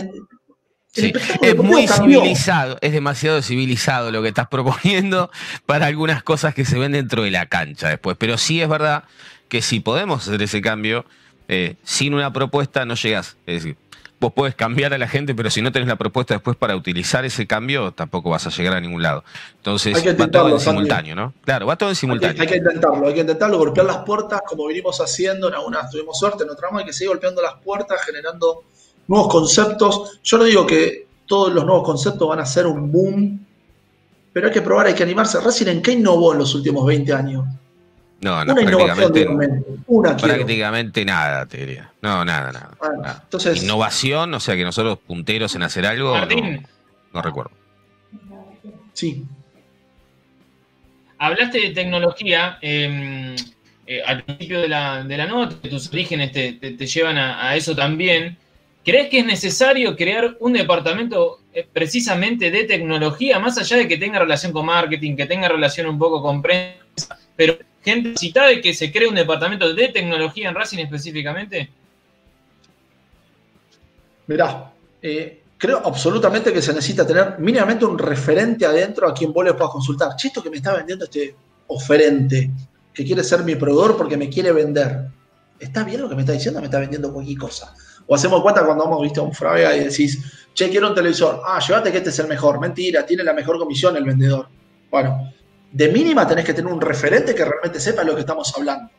[0.91, 2.21] Sí, espectáculo es muy cambió.
[2.21, 5.29] civilizado, es demasiado civilizado lo que estás proponiendo
[5.65, 8.17] para algunas cosas que se ven dentro de la cancha después.
[8.19, 9.03] Pero sí es verdad
[9.47, 11.05] que si podemos hacer ese cambio,
[11.47, 13.37] eh, sin una propuesta no llegás.
[13.45, 13.77] Es decir,
[14.19, 17.25] vos podés cambiar a la gente, pero si no tenés la propuesta después para utilizar
[17.25, 19.23] ese cambio, tampoco vas a llegar a ningún lado.
[19.57, 21.33] Entonces Hay que va todo en simultáneo, ¿no?
[21.43, 22.41] Claro, va todo en Hay que, simultáneo.
[22.41, 26.17] hay que intentarlo, hay que intentarlo, golpear las puertas como venimos haciendo, en algunas tuvimos
[26.17, 28.63] suerte, en otras hay que seguir golpeando las puertas, generando
[29.07, 30.19] nuevos conceptos.
[30.23, 33.45] Yo no digo que todos los nuevos conceptos van a ser un boom,
[34.33, 35.37] pero hay que probar, hay que animarse.
[35.69, 37.45] En qué innovó en los últimos 20 años.
[38.21, 39.65] No, no, una innovación prácticamente.
[39.87, 41.91] Una prácticamente nada, te diría.
[42.01, 42.71] No, nada, nada.
[42.79, 43.19] Bueno, nada.
[43.23, 46.65] entonces- Innovación, o sea que nosotros punteros en hacer algo, no, Martín,
[47.13, 47.51] no recuerdo.
[48.93, 49.25] Sí.
[51.17, 53.35] hablaste de tecnología eh,
[53.87, 57.17] eh, al principio de la, de la nota, que tus orígenes te, te- te llevan
[57.17, 58.37] a, a eso también.
[58.83, 63.97] ¿Crees que es necesario crear un departamento eh, precisamente de tecnología, más allá de que
[63.97, 67.57] tenga relación con marketing, que tenga relación un poco con prensa, pero
[67.91, 71.69] gente necesita de que se cree un departamento de tecnología en Racing específicamente?
[74.27, 74.71] Mirá,
[75.01, 79.53] eh, creo absolutamente que se necesita tener mínimamente un referente adentro a quien vos le
[79.53, 80.15] puedas consultar.
[80.15, 81.35] Che, esto que me está vendiendo este
[81.67, 82.51] oferente,
[82.93, 85.07] que quiere ser mi proveedor porque me quiere vender.
[85.59, 86.59] ¿Está bien lo que me está diciendo?
[86.59, 87.73] Me está vendiendo cualquier cosa.
[88.07, 90.21] O hacemos cuenta cuando hemos visto a un Frávega y decís,
[90.53, 91.41] che, quiero un televisor.
[91.45, 92.59] Ah, llévate que este es el mejor.
[92.59, 94.47] Mentira, tiene la mejor comisión el vendedor.
[94.91, 95.33] Bueno,
[95.75, 98.89] de mínima tenés que tener un referente que realmente sepa lo que estamos hablando.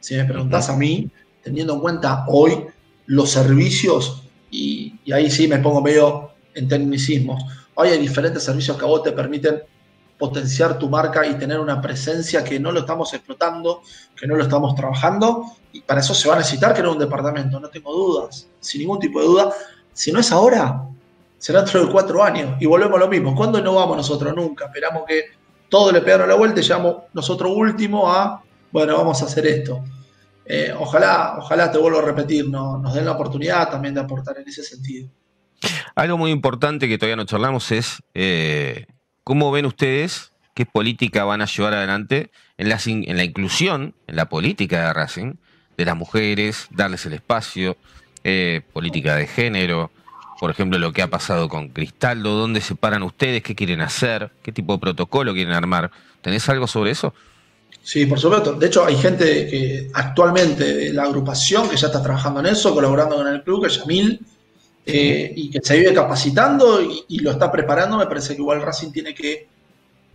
[0.00, 1.08] Si me preguntás a mí,
[1.40, 2.66] teniendo en cuenta hoy
[3.06, 8.76] los servicios, y, y ahí sí me pongo medio en tecnicismos, hoy hay diferentes servicios
[8.76, 9.62] que a vos te permiten
[10.18, 13.82] potenciar tu marca y tener una presencia que no lo estamos explotando,
[14.18, 17.60] que no lo estamos trabajando, y para eso se va a necesitar crear un departamento,
[17.60, 19.52] no tengo dudas, sin ningún tipo de duda.
[19.92, 20.88] Si no es ahora,
[21.38, 23.32] será dentro de cuatro años, y volvemos a lo mismo.
[23.36, 24.34] ¿Cuándo no vamos nosotros?
[24.34, 24.64] Nunca.
[24.64, 25.35] Esperamos que
[25.68, 28.42] todo le pegaron la vuelta y llegamos nosotros último a,
[28.72, 29.84] bueno, vamos a hacer esto.
[30.44, 34.38] Eh, ojalá, ojalá te vuelvo a repetir, no, nos den la oportunidad también de aportar
[34.38, 35.08] en ese sentido.
[35.94, 38.86] Algo muy importante que todavía no charlamos es eh,
[39.24, 44.16] cómo ven ustedes qué política van a llevar adelante en la, en la inclusión, en
[44.16, 45.34] la política de Racing,
[45.76, 47.76] de las mujeres, darles el espacio,
[48.24, 49.90] eh, política de género,
[50.38, 54.30] por ejemplo, lo que ha pasado con Cristaldo, dónde se paran ustedes, qué quieren hacer,
[54.42, 55.90] qué tipo de protocolo quieren armar.
[56.20, 57.14] ¿Tenés algo sobre eso?
[57.82, 58.52] Sí, por supuesto.
[58.54, 62.74] De hecho, hay gente que actualmente de la agrupación que ya está trabajando en eso,
[62.74, 64.20] colaborando con el club, que es Yamil,
[64.84, 67.96] eh, y que se vive capacitando y, y lo está preparando.
[67.96, 69.48] Me parece que igual Racing tiene que,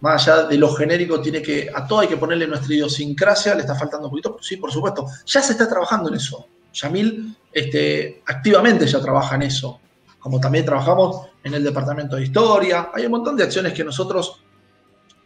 [0.01, 3.61] más allá de lo genérico, tiene que, a todo hay que ponerle nuestra idiosincrasia, le
[3.61, 5.05] está faltando un poquito, sí, por supuesto.
[5.25, 6.47] Ya se está trabajando en eso.
[6.73, 9.79] Yamil este, activamente ya trabaja en eso,
[10.21, 12.89] como también trabajamos en el departamento de historia.
[12.93, 14.41] Hay un montón de acciones que nosotros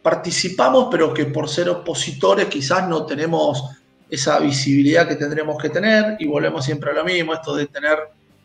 [0.02, 3.64] participamos, pero que por ser opositores quizás no tenemos
[4.08, 7.98] esa visibilidad que tendremos que tener y volvemos siempre a lo mismo, esto de tener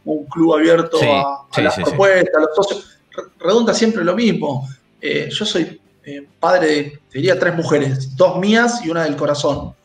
[0.03, 3.73] un club abierto Sí, a, a sí, las sí, propuestas, a los socios, Re- redunda
[3.73, 4.67] siempre lo mismo.
[4.99, 9.15] Eh, yo soy eh, padre de, te diría, tres mujeres, dos mías y una del
[9.15, 9.75] corazón.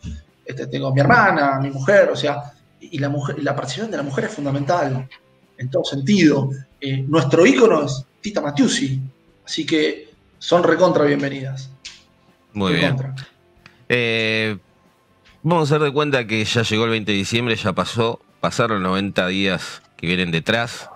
[0.44, 4.02] Este, tengo mi hermana, mi mujer, o sea, y la, mujer, la participación de la
[4.02, 5.08] mujer es fundamental
[5.58, 6.50] en todo sentido.
[6.80, 9.00] Eh, nuestro ícono es Tita Matiusi,
[9.44, 11.70] así que son recontra bienvenidas.
[12.52, 12.96] Muy bien.
[13.88, 14.56] Eh,
[15.42, 18.82] vamos a hacer de cuenta que ya llegó el 20 de diciembre, ya pasó, pasaron
[18.82, 20.88] 90 días que vienen detrás.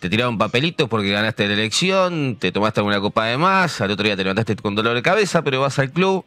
[0.00, 4.04] Te tiraron papelitos porque ganaste la elección, te tomaste alguna copa de más, al otro
[4.04, 6.24] día te levantaste con dolor de cabeza, pero vas al club.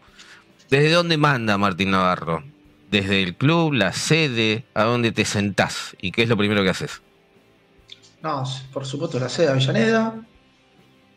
[0.69, 2.43] ¿Desde dónde manda Martín Navarro?
[2.91, 5.95] ¿Desde el club, la sede, a dónde te sentás?
[6.01, 7.01] ¿Y qué es lo primero que haces?
[8.21, 8.43] No,
[8.73, 10.25] por supuesto, la sede de Avellaneda.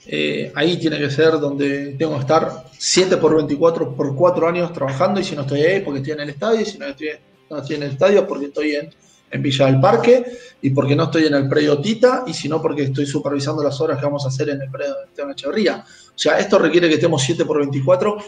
[0.06, 4.72] Eh, ahí tiene que ser donde tengo que estar 7 por 24 por 4 años
[4.72, 7.10] trabajando y si no estoy ahí porque estoy en el estadio y si no estoy,
[7.48, 8.90] no en el estadio porque estoy en,
[9.34, 10.26] Villa del Parque
[10.60, 13.80] y porque no estoy en el predio Tita y si no porque estoy supervisando las
[13.80, 15.84] obras que vamos a hacer en el predio de Esteban Echeverría.
[16.14, 18.18] O sea, esto requiere que estemos 7 por 24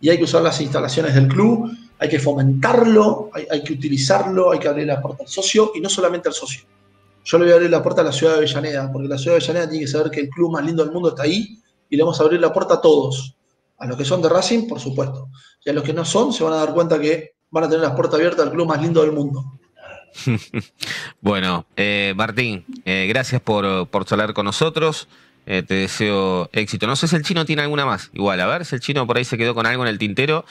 [0.00, 1.68] y hay que usar las instalaciones del club,
[1.98, 5.80] hay que fomentarlo, hay, hay que utilizarlo, hay que abrir la puerta al socio y
[5.80, 6.62] no solamente al socio.
[7.24, 9.36] Yo le voy a abrir la puerta a la ciudad de Avellaneda, porque la ciudad
[9.36, 11.58] de Avellaneda tiene que saber que el club más lindo del mundo está ahí
[11.88, 13.36] y le vamos a abrir la puerta a todos.
[13.78, 15.28] A los que son de Racing, por supuesto.
[15.64, 17.82] Y a los que no son, se van a dar cuenta que van a tener
[17.82, 19.58] las puertas abiertas al club más lindo del mundo.
[21.20, 25.08] Bueno, eh, Martín, eh, gracias por, por con nosotros.
[25.46, 26.86] Eh, te deseo éxito.
[26.86, 28.10] No sé si el chino tiene alguna más.
[28.12, 30.44] Igual, a ver si el chino por ahí se quedó con algo en el tintero.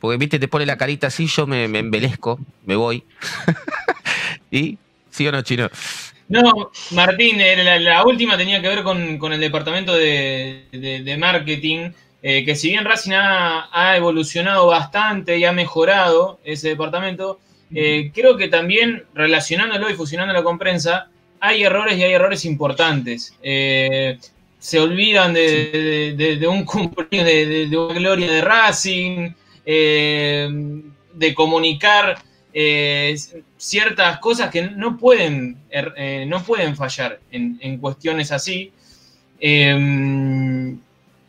[0.00, 3.04] Porque, viste, te pone la carita así, yo me, me embelezco, me voy.
[4.50, 4.78] ¿Y?
[5.12, 5.68] ¿Sí o no, chino?
[6.28, 11.02] No, Martín, eh, la, la última tenía que ver con, con el departamento de, de-
[11.02, 11.90] de marketing,
[12.22, 17.38] eh, que si bien Racing ha, ha evolucionado bastante y ha mejorado ese departamento,
[17.74, 21.08] eh, creo que también relacionándolo y fusionándolo con prensa,
[21.40, 23.36] hay errores y hay errores importantes.
[23.42, 24.18] Eh,
[24.58, 29.32] se olvidan de, de- un cumpleaños de, de- una gloria de Racing,
[29.66, 32.16] de comunicar
[32.54, 33.16] eh,
[33.56, 38.72] ciertas cosas que no pueden, er- eh, no pueden fallar en, en cuestiones así.
[39.40, 40.76] Eh,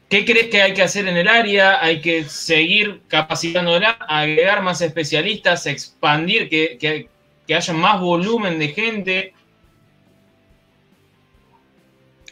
[0.09, 1.83] ¿Qué crees que hay que hacer en el área?
[1.83, 7.09] ¿Hay que seguir capacitándola, agregar más especialistas, expandir, que, que,
[7.47, 9.33] que haya más volumen de gente?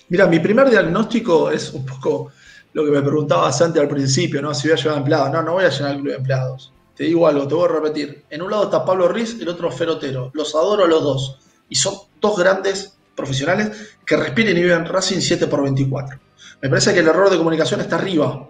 [0.10, 2.32] Mira, mi primer diagnóstico es un poco
[2.74, 4.54] lo que me preguntaba Santi al principio, ¿no?
[4.54, 5.32] Si voy a llevar empleados.
[5.32, 6.72] No, no voy a llenar el club de empleados.
[7.02, 8.26] Te digo algo, te voy a repetir.
[8.30, 10.30] En un lado está Pablo Riz, el otro Ferotero.
[10.36, 11.40] Los adoro a los dos.
[11.68, 16.20] Y son dos grandes profesionales que respiren y viven Racing 7 por 24.
[16.62, 18.48] Me parece que el error de comunicación está arriba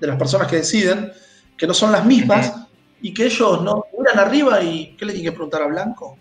[0.00, 1.12] de las personas que deciden,
[1.58, 2.54] que no son las mismas
[3.02, 6.16] y que ellos no miran arriba y ¿qué le tienen que preguntar a Blanco?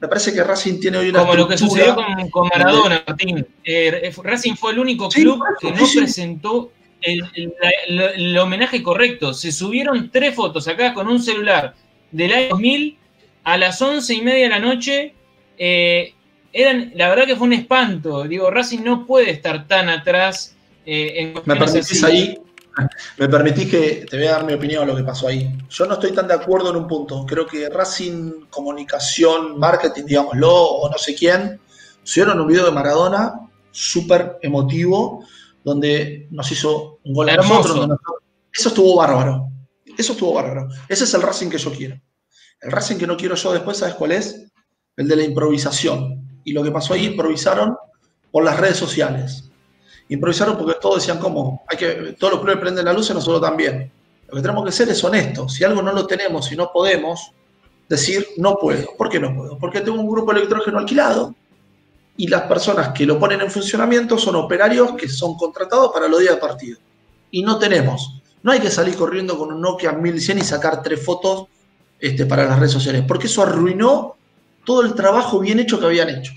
[0.00, 1.20] Me parece que Racing tiene hoy una.
[1.20, 1.94] Como lo que sucedió
[2.32, 3.46] con, Maradona, Martín.
[3.62, 6.72] Eh, Racing fue el único club que no presentó
[7.04, 9.34] el, homenaje correcto.
[9.34, 11.74] Se subieron tres fotos acá con un celular
[12.10, 12.98] del año 2000
[13.44, 15.14] a las once y media de la noche.
[15.58, 16.14] Eh,
[16.52, 18.24] eran, la verdad que fue un espanto.
[18.24, 20.54] Digo, Racing no puede estar tan atrás
[20.86, 22.38] eh, ¿Me permitís ahí?
[23.18, 25.56] Me permitís que te voy a dar mi opinión a lo que pasó ahí.
[25.70, 27.24] Yo no estoy tan de acuerdo en un punto.
[27.24, 31.60] Creo que Racing, comunicación, marketing, digámoslo, o no sé quién,
[32.02, 33.40] subieron un video de Maradona
[33.70, 35.24] súper emotivo,
[35.64, 37.88] donde nos hizo un gol a nosotros.
[38.52, 39.48] Eso estuvo bárbaro.
[39.98, 40.68] Eso estuvo bárbaro.
[40.88, 42.00] Ese es el Racing que yo quiero.
[42.60, 44.46] El Racing que no quiero yo después, ¿sabes cuál es?
[44.96, 46.40] El de la improvisación.
[46.44, 47.76] Y lo que pasó ahí, improvisaron
[48.30, 49.50] por las redes sociales
[50.08, 51.62] improvisaron porque todos decían, ¿cómo?
[51.68, 53.90] Hay que, todos los clubes prenden la luz y nosotros también.
[54.28, 55.54] Lo que tenemos que ser es honestos.
[55.54, 57.32] Si algo no lo tenemos y no podemos,
[57.88, 58.94] decir, no puedo.
[58.96, 59.58] ¿Por qué no puedo?
[59.58, 61.34] Porque tengo un grupo electrógeno alquilado
[62.16, 66.20] y las personas que lo ponen en funcionamiento son operarios que son contratados para los
[66.20, 66.78] días de partido.
[67.30, 68.20] Y no tenemos.
[68.42, 71.48] No hay que salir corriendo con un Nokia 1100 y sacar tres fotos
[71.98, 74.16] este, para las redes sociales, porque eso arruinó
[74.64, 76.32] todo el trabajo bien hecho que habían hecho.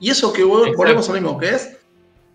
[0.00, 1.76] Y eso que volvemos a lo mismo, que es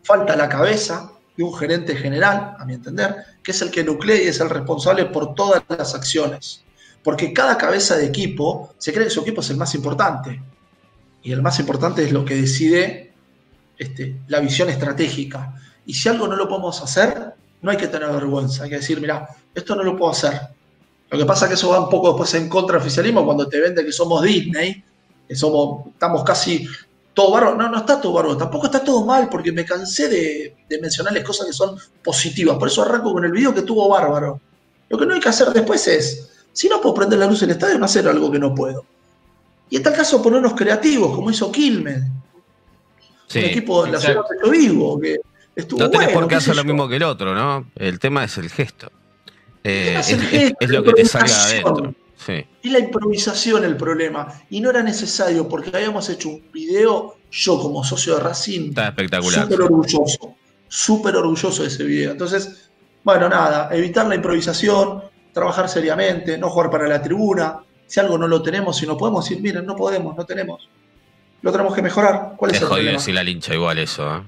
[0.04, 4.24] falta la cabeza de un gerente general, a mi entender, que es el que nuclea
[4.24, 6.64] y es el responsable por todas las acciones.
[7.04, 10.42] Porque cada cabeza de equipo se cree que su equipo es el más importante.
[11.28, 13.12] Y el más importante es lo que decide
[13.78, 15.56] este, la visión estratégica.
[15.86, 18.64] Y si algo no lo podemos hacer, no hay que tener vergüenza.
[18.64, 20.40] Hay que decir, mira, esto no lo puedo hacer.
[21.10, 23.46] Lo que pasa es que eso va un poco después en contra del oficialismo cuando
[23.46, 24.82] te vende que somos Disney,
[25.28, 26.66] que somos, estamos casi
[27.14, 27.58] todo bárbaro.
[27.58, 28.38] No, no está todo bárbaro.
[28.38, 32.58] Tampoco está todo mal, porque me cansé de, mencionarles cosas que son positivas.
[32.58, 34.40] Por eso arranco con el video que tuvo bárbaro.
[34.88, 37.50] Lo que no hay que hacer después es, si no puedo prender la luz en
[37.50, 38.86] el estadio, no hacer algo que no puedo.
[39.70, 42.04] Y en tal caso ponernos creativos, como hizo Quilmes.
[43.28, 45.18] Sí, un equipo de la ciudad de Vivo, que
[45.56, 47.70] estuvo No tenés por qué hacer lo mismo que el otro, ¿no?
[47.76, 48.92] El tema es el gesto.
[49.64, 50.00] Eh,
[50.60, 51.94] es, lo que te salga adentro.
[52.62, 54.28] Y la improvisación el problema.
[54.50, 58.90] Y no era necesario porque habíamos hecho un video, yo como socio de Racing, Está
[58.90, 59.44] espectacular.
[59.44, 60.36] Súper orgulloso.
[60.68, 62.12] Súper orgulloso de ese video.
[62.12, 62.70] Entonces,
[63.04, 65.04] bueno, nada, evitar la improvisación,
[65.34, 67.60] trabajar seriamente, no jugar para la tribuna.
[67.88, 70.70] Si algo no lo tenemos, si no podemos decir, miren, no podemos, no tenemos.
[71.42, 72.34] Lo tenemos que mejorar.
[72.36, 73.00] ¿Cuál es, es el jodido problema?
[73.00, 74.24] decir la lincha igual eso, ¿eh?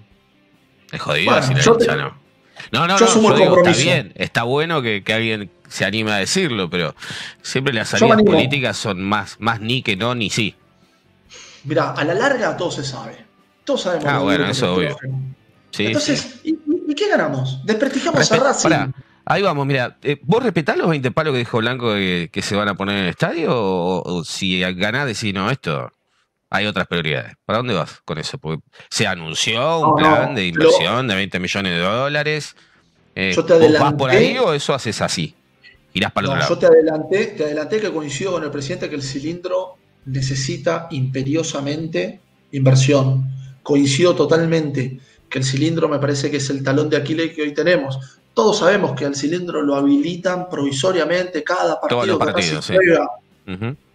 [0.91, 2.29] Es jodido decir la lincha, no.
[2.71, 6.17] No, no, yo no, yo está bien, está bueno que, que, alguien se anime a
[6.17, 6.93] decirlo, pero
[7.41, 10.55] siempre las salidas políticas son más, más ni que no, ni sí.
[11.63, 13.17] Mira, a la larga todo se sabe.
[13.63, 14.05] Todos sabemos.
[14.07, 14.97] Ah, bueno, eso obvio.
[15.77, 16.57] Entonces, ¿y,
[16.95, 17.63] qué ganamos?
[17.65, 18.91] Desprestigiamos a Racing.
[19.29, 22.67] Ahí vamos, mira, eh, ¿vos respetás los 20 palos que dijo Blanco que, se van
[22.67, 23.51] a poner en el estadio?
[23.51, 25.93] O, si ganás decís, no, esto
[26.49, 27.35] hay otras prioridades.
[27.45, 28.39] ¿Para dónde vas con eso?
[28.39, 32.55] Porque se anunció un plan de inversión de 20 millones de dólares.
[33.15, 35.35] Eh, yo te adelanté, ¿Vas por ahí o eso haces así?
[35.93, 36.55] Irás para el otro lado.
[36.55, 39.75] Yo te adelanté, te adelanté que coincido con el presidente que el cilindro
[40.05, 42.19] necesita imperiosamente
[42.51, 43.29] inversión.
[43.61, 44.99] Coincido totalmente
[45.29, 48.18] que el cilindro me parece que es el talón de Aquiles que hoy tenemos.
[48.39, 51.89] Todos sabemos que al cilindro lo habilitan provisoriamente cada partido.
[51.89, 52.73] Todos los partidos, sí.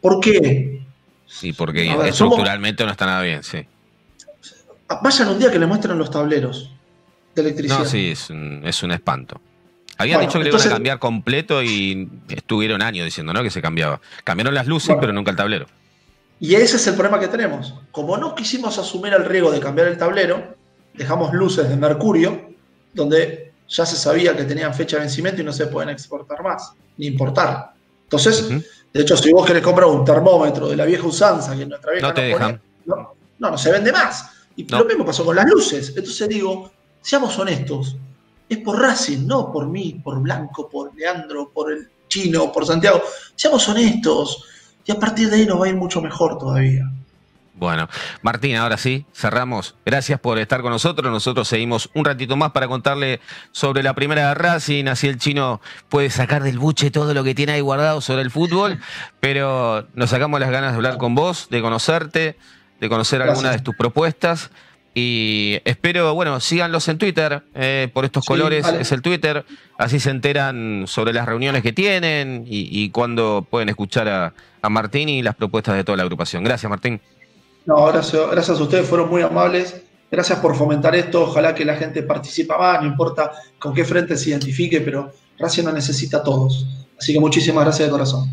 [0.03, 0.83] ¿Por qué?
[1.27, 3.67] Sí, porque estructuralmente no está nada bien, sí.
[5.03, 6.71] Vayan un día que le muestren los tableros
[7.35, 7.79] de electricidad.
[7.79, 9.41] No, sí, es un, es un espanto.
[9.97, 13.43] Habían dicho que le iban a cambiar completo y estuvieron años diciendo, ¿no?
[13.43, 14.03] Que se cambiaba.
[14.25, 15.65] Cambiaron las luces, pero nunca el tablero.
[16.39, 17.73] Y ese es el problema que tenemos.
[17.93, 20.55] Como no quisimos asumir el riesgo de cambiar el tablero,
[20.93, 22.51] dejamos luces de mercurio,
[22.93, 26.73] donde ya se sabía que tenían fecha de vencimiento y no se pueden exportar más,
[26.97, 27.73] ni importar.
[28.05, 31.93] Entonces, de hecho, si vos querés comprar un termómetro de la vieja usanza, que nuestra
[31.93, 32.61] vieja no te dejan.
[32.87, 34.31] no, no, se vende más.
[34.57, 35.89] Y lo mismo pasó con las luces.
[35.97, 37.97] Entonces digo, seamos honestos.
[38.49, 43.03] Es por Racing, no por mí, por Blanco, por Leandro, por el chino, por Santiago.
[43.35, 44.45] Seamos honestos.
[44.85, 46.85] Y a partir de ahí nos va a ir mucho mejor todavía.
[47.57, 47.89] Bueno,
[48.23, 49.77] Martín, ahora sí, cerramos.
[49.87, 51.11] Gracias por estar con nosotros.
[51.13, 53.21] Nosotros seguimos un ratito más para contarle
[53.53, 57.35] sobre la primera de Racing, así el chino puede sacar del buche todo lo que
[57.35, 58.81] tiene ahí guardado sobre el fútbol,
[59.21, 62.37] pero nos sacamos las ganas de hablar con vos, de conocerte,
[62.81, 64.51] de conocer algunas de tus propuestas.
[64.97, 69.45] Y espero, bueno, síganlos en Twitter, eh, por estos colores es el Twitter,
[69.77, 74.69] así se enteran sobre las reuniones que tienen y, y cuándo pueden escuchar a, a
[74.69, 76.45] Martín y las propuestas de toda la agrupación.
[76.45, 77.01] Gracias, Martín.
[77.67, 79.83] No, gracias, gracias a ustedes, fueron muy amables.
[80.11, 81.23] Gracias por fomentar esto.
[81.23, 85.65] Ojalá que la gente participe más, no importa con qué frente se identifique, pero Racing
[85.75, 86.67] necesita a todos.
[86.99, 88.31] Así que muchísimas gracias de corazón.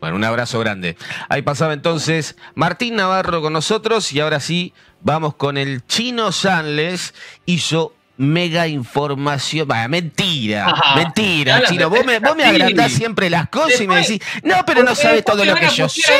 [0.00, 0.96] Bueno, un abrazo grande.
[1.28, 7.14] Ahí pasaba entonces Martín Navarro con nosotros y ahora sí vamos con el chino Sanles.
[7.46, 9.66] Hizo mega información.
[9.66, 10.96] Vaya, mentira, Ajá.
[10.96, 11.90] mentira, chino.
[11.90, 15.24] Vos me, vos me agrandás siempre las cosas y me decís, no, pero no sabes
[15.24, 16.12] todo lo que yo sé.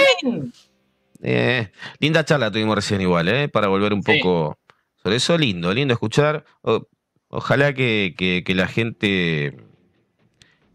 [1.27, 1.70] Eh,
[2.01, 3.49] linda charla tuvimos recién igual, ¿eh?
[3.49, 4.18] Para volver un Sí.
[4.18, 4.59] poco
[5.03, 5.39] sobre eso.
[5.39, 6.45] Lindo, lindo escuchar.
[6.62, 6.87] O-
[7.29, 9.57] ojalá que, que- que la gente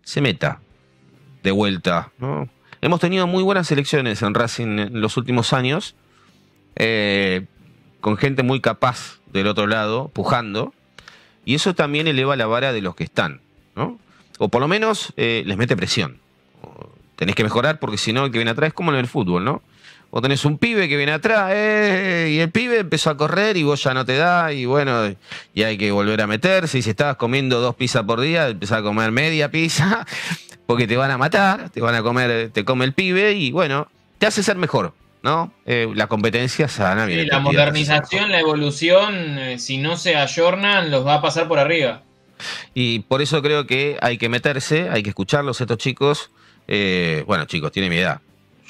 [0.04, 0.60] se meta
[1.44, 2.50] de vuelta, ¿no?
[2.82, 5.96] Hemos tenido muy buenas elecciones en Racing en los últimos años,
[6.76, 7.46] eh,
[8.02, 10.74] con gente muy capaz del otro lado, pujando,
[11.46, 13.42] y eso también eleva la vara de los que están,
[13.76, 14.00] ¿no?
[14.40, 16.20] O por lo menos eh, les mete presión.
[17.18, 19.44] Tenés que mejorar porque si no, el que viene atrás es como en el fútbol,
[19.44, 19.62] ¿no?
[20.12, 23.64] O tenés un pibe que viene atrás, eh, y el pibe empezó a correr y
[23.64, 25.16] vos ya no te da, y bueno,
[25.54, 26.80] y hay que volver a meterse.
[26.80, 30.06] Y si estabas comiendo dos pizzas por día, empezás a comer media pizza,
[30.66, 33.88] porque te van a matar, te van a comer, te come el pibe, y bueno,
[34.18, 35.54] te hace ser mejor, ¿no?
[35.66, 37.06] Eh, la competencia sana.
[37.06, 41.60] Sí, la modernización, la evolución, eh, si no se ayornan, los va a pasar por
[41.60, 42.02] arriba.
[42.74, 46.32] Y por eso creo que hay que meterse, hay que escucharlos estos chicos.
[46.68, 48.22] Eh, bueno, chicos, tienen mi edad.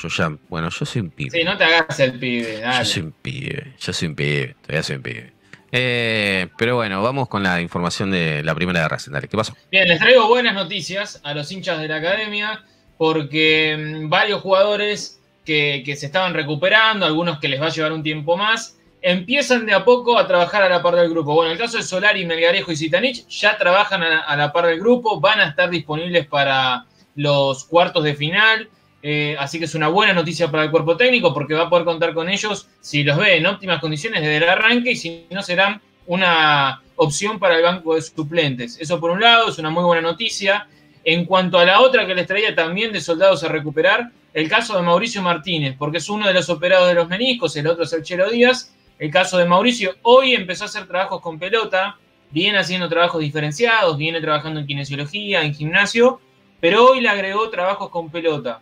[0.02, 1.32] Yo ya, bueno, yo soy un pibe.
[1.32, 4.84] Sí, no te hagas el pibe, yo soy un pibe, yo soy un pibe, todavía
[4.84, 5.34] soy un pibe.
[5.72, 8.88] Eh, pero bueno, vamos con la información de la primera.
[8.88, 9.56] Dale, ¿qué pasó?
[9.72, 12.64] Bien, les traigo buenas noticias a los hinchas de la academia
[12.98, 17.92] porque mm, varios jugadores que, que se estaban recuperando, algunos que les va a llevar
[17.92, 21.34] un tiempo más, empiezan de a poco a trabajar a la par del grupo.
[21.34, 24.80] Bueno, el caso de Solari, Melgarejo y Zitanich ya trabajan a, a la par del
[24.80, 26.86] grupo, van a estar disponibles para
[27.16, 28.70] los cuartos de final.
[29.02, 31.86] Eh, así que es una buena noticia para el cuerpo técnico porque va a poder
[31.86, 35.42] contar con ellos si los ve en óptimas condiciones desde el arranque y si no
[35.42, 38.78] serán una opción para el banco de suplentes.
[38.80, 40.68] Eso por un lado es una muy buena noticia.
[41.06, 44.76] En cuanto a la otra que les traía también de soldados a recuperar, el caso
[44.76, 47.94] de Mauricio Martínez, porque es uno de los operados de los meniscos, el otro es
[47.94, 48.76] el Chelo Díaz.
[49.00, 51.98] El caso de Mauricio hoy empezó a hacer trabajos con pelota,
[52.32, 56.20] viene haciendo trabajos diferenciados, viene trabajando en kinesiología, en gimnasio,
[56.60, 58.62] pero hoy le agregó trabajos con pelota.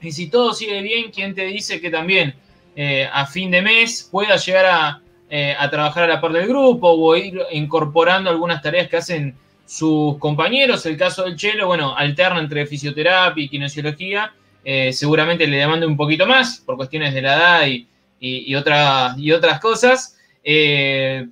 [0.00, 2.34] Y si todo sigue bien, ¿quién te dice que también
[2.76, 6.46] eh, a fin de mes pueda llegar a, eh, a trabajar a la par del
[6.46, 9.34] grupo o ir incorporando algunas tareas que hacen
[9.66, 10.84] sus compañeros?
[10.86, 14.32] El caso del Chelo, bueno, alterna entre fisioterapia y kinesiología.
[14.68, 17.86] eh, seguramente le demande un poquito más por cuestiones de la edad y,
[18.20, 20.18] y- y otras, y otras cosas.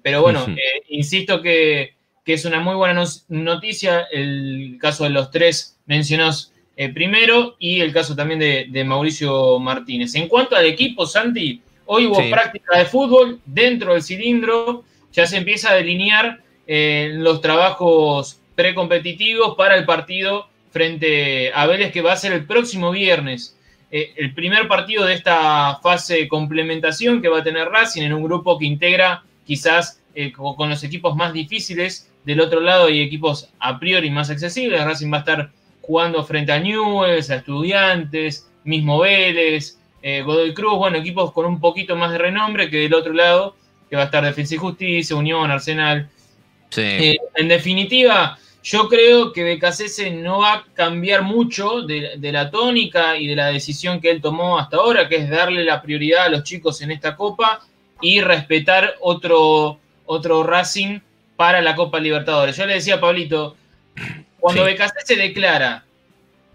[0.02, 0.40] Pero bueno,
[0.88, 1.94] insisto que,
[2.24, 7.80] que es una muy buena noticia el caso de los tres mencionados eh, primero y
[7.80, 10.14] el caso también de, de Mauricio Martínez.
[10.14, 12.30] En cuanto al equipo, Santi, hoy hubo Sí.
[12.30, 19.54] práctica de fútbol dentro del cilindro, ya se empieza a delinear eh, los trabajos precompetitivos
[19.56, 23.56] para el partido frente a Vélez que va a ser el próximo viernes.
[23.90, 28.12] Eh, el primer partido de esta fase de complementación que va a tener Racing en
[28.12, 30.00] un grupo que integra quizás
[30.36, 32.10] co- con los equipos más difíciles.
[32.24, 34.84] Del otro lado hay equipos a priori más accesibles.
[34.84, 35.50] Racing va a estar
[35.86, 41.60] jugando frente a Newells, a Estudiantes, mismo Vélez, eh, Godoy Cruz, bueno, equipos con un
[41.60, 43.56] poquito más de renombre que del otro lado,
[43.88, 46.08] que va a estar Defensa y Justicia, Unión, Arsenal.
[46.70, 46.82] Sí.
[46.82, 52.50] Eh, en definitiva, yo creo que Becasese no va a cambiar mucho de, de la
[52.50, 56.24] tónica y de la decisión que él tomó hasta ahora, que es darle la prioridad
[56.24, 57.60] a los chicos en esta copa
[58.00, 61.00] y respetar otro, otro Racing
[61.36, 62.56] para la Copa Libertadores.
[62.56, 63.56] Yo le decía a Pablito,
[64.44, 64.72] cuando Sí.
[64.72, 65.84] Becasese declara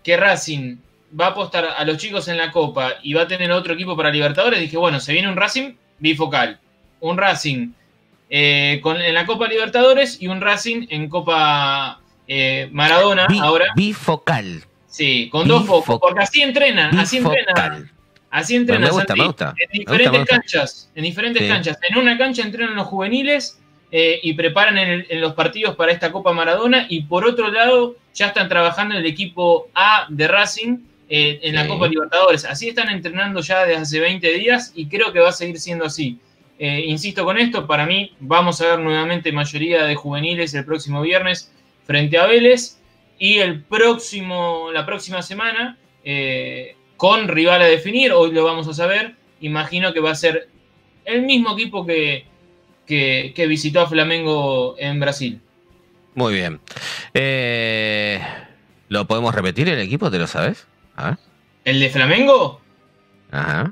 [0.03, 0.77] que Racing
[1.19, 3.97] va a apostar a los chicos en la Copa y va a tener otro equipo
[3.97, 6.59] para Libertadores, dije, bueno, se viene un Racing bifocal,
[6.99, 7.69] un Racing
[8.29, 13.65] eh, con, en la Copa Libertadores y un Racing en Copa eh, Maradona Bi- ahora.
[13.75, 14.63] Bifocal.
[14.85, 17.91] Sí, con dos focos, porque así entrenan, así entrenan,
[18.29, 18.83] así entrenan.
[18.83, 19.53] Me gusta, Santi, me gusta.
[19.57, 20.35] En Me gusta, diferentes me gusta.
[20.35, 21.47] canchas, en diferentes Sí.
[21.49, 21.77] canchas.
[21.89, 23.59] En una cancha entrenan los juveniles
[23.91, 27.49] eh, y preparan en, el- en los partidos para esta Copa Maradona y por otro
[27.51, 30.77] lado ya están trabajando en el equipo A de Racing
[31.09, 31.61] eh, en la.
[31.67, 32.45] Copa Libertadores.
[32.45, 35.85] Así están entrenando ya desde hace 20 días y creo que va a seguir siendo
[35.85, 36.19] así.
[36.59, 41.01] Eh, insisto con esto, para mí vamos a ver nuevamente mayoría de juveniles el próximo
[41.01, 41.51] viernes
[41.85, 42.77] frente a Vélez
[43.17, 45.77] y el próximo, la próxima semana
[46.97, 50.49] con rival a definir, hoy lo vamos a saber, imagino que va a ser
[51.05, 52.25] el mismo equipo que,
[52.89, 55.39] que, que visitó a Flamengo en Brasil.
[56.15, 56.59] Muy bien.
[57.13, 58.19] Eh,
[58.89, 60.09] ¿Lo podemos repetir el equipo?
[60.09, 60.65] ¿Te lo sabes?
[60.95, 61.17] A ver.
[61.65, 62.59] ¿El de Flamengo?
[63.31, 63.71] Ajá.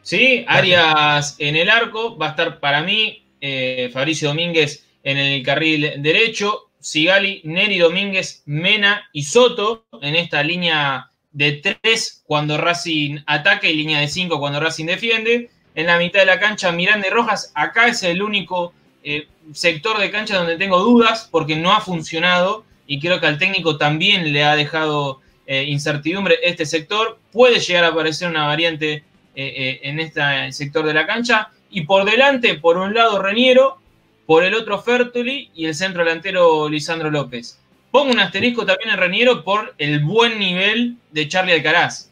[0.00, 5.42] Sí, Arias en el arco, va a estar para mí eh, Fabricio Domínguez en el
[5.42, 13.18] carril derecho, Sigali, Neri Domínguez, Mena y Soto en esta línea de tres cuando Racing
[13.26, 15.50] ataca y línea de cinco cuando Racing defiende.
[15.76, 18.72] En la mitad de la cancha, Miranda y Rojas, acá es el único
[19.04, 23.38] eh, sector de cancha donde tengo dudas porque no ha funcionado y creo que al
[23.38, 27.18] técnico también le ha dejado eh, incertidumbre este sector.
[27.30, 29.04] Puede llegar a aparecer una variante
[29.34, 31.50] eh, en este sector de la cancha.
[31.70, 33.76] Y por delante, por un lado Reniero,
[34.24, 37.60] por el otro Fertoli y el centro delantero Lisandro López.
[37.90, 42.10] Pongo un asterisco también en Reniero por el buen nivel de Charlie Alcaraz.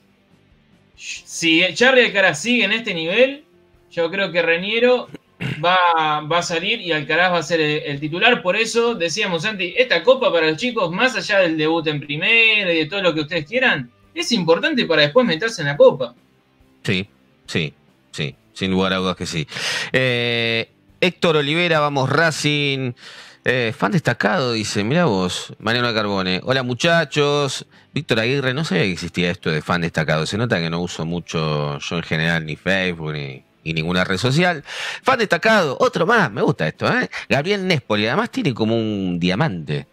[0.97, 3.44] Si Charlie Alcaraz sigue en este nivel,
[3.95, 5.09] yo creo que Reniero
[5.65, 8.43] va, va a salir y Alcaraz va a ser el, el titular.
[8.43, 12.73] Por eso decíamos, Santi, esta copa para los chicos, más allá del debut en primera
[12.73, 16.15] y de todo lo que ustedes quieran, es importante para después meterse en la copa.
[16.83, 17.09] Sí,
[17.47, 17.73] sí,
[18.13, 19.47] sí, sin lugar a dudas que sí.
[19.93, 20.69] Eh,
[21.01, 22.93] Héctor Olivera, vamos Racing.
[23.47, 26.41] Eh, fan destacado, dice, mira vos, Mariano Carbone.
[26.45, 27.67] Hola muchachos.
[27.93, 30.25] Víctor Aguirre, no sabía que existía esto de fan destacado.
[30.25, 34.19] Se nota que no uso mucho yo en general ni Facebook ni, ni ninguna red
[34.19, 34.63] social.
[35.03, 37.09] Fan destacado, otro más, me gusta esto, ¿eh?
[37.29, 39.87] Gabriel Nespoli, además tiene como un diamante.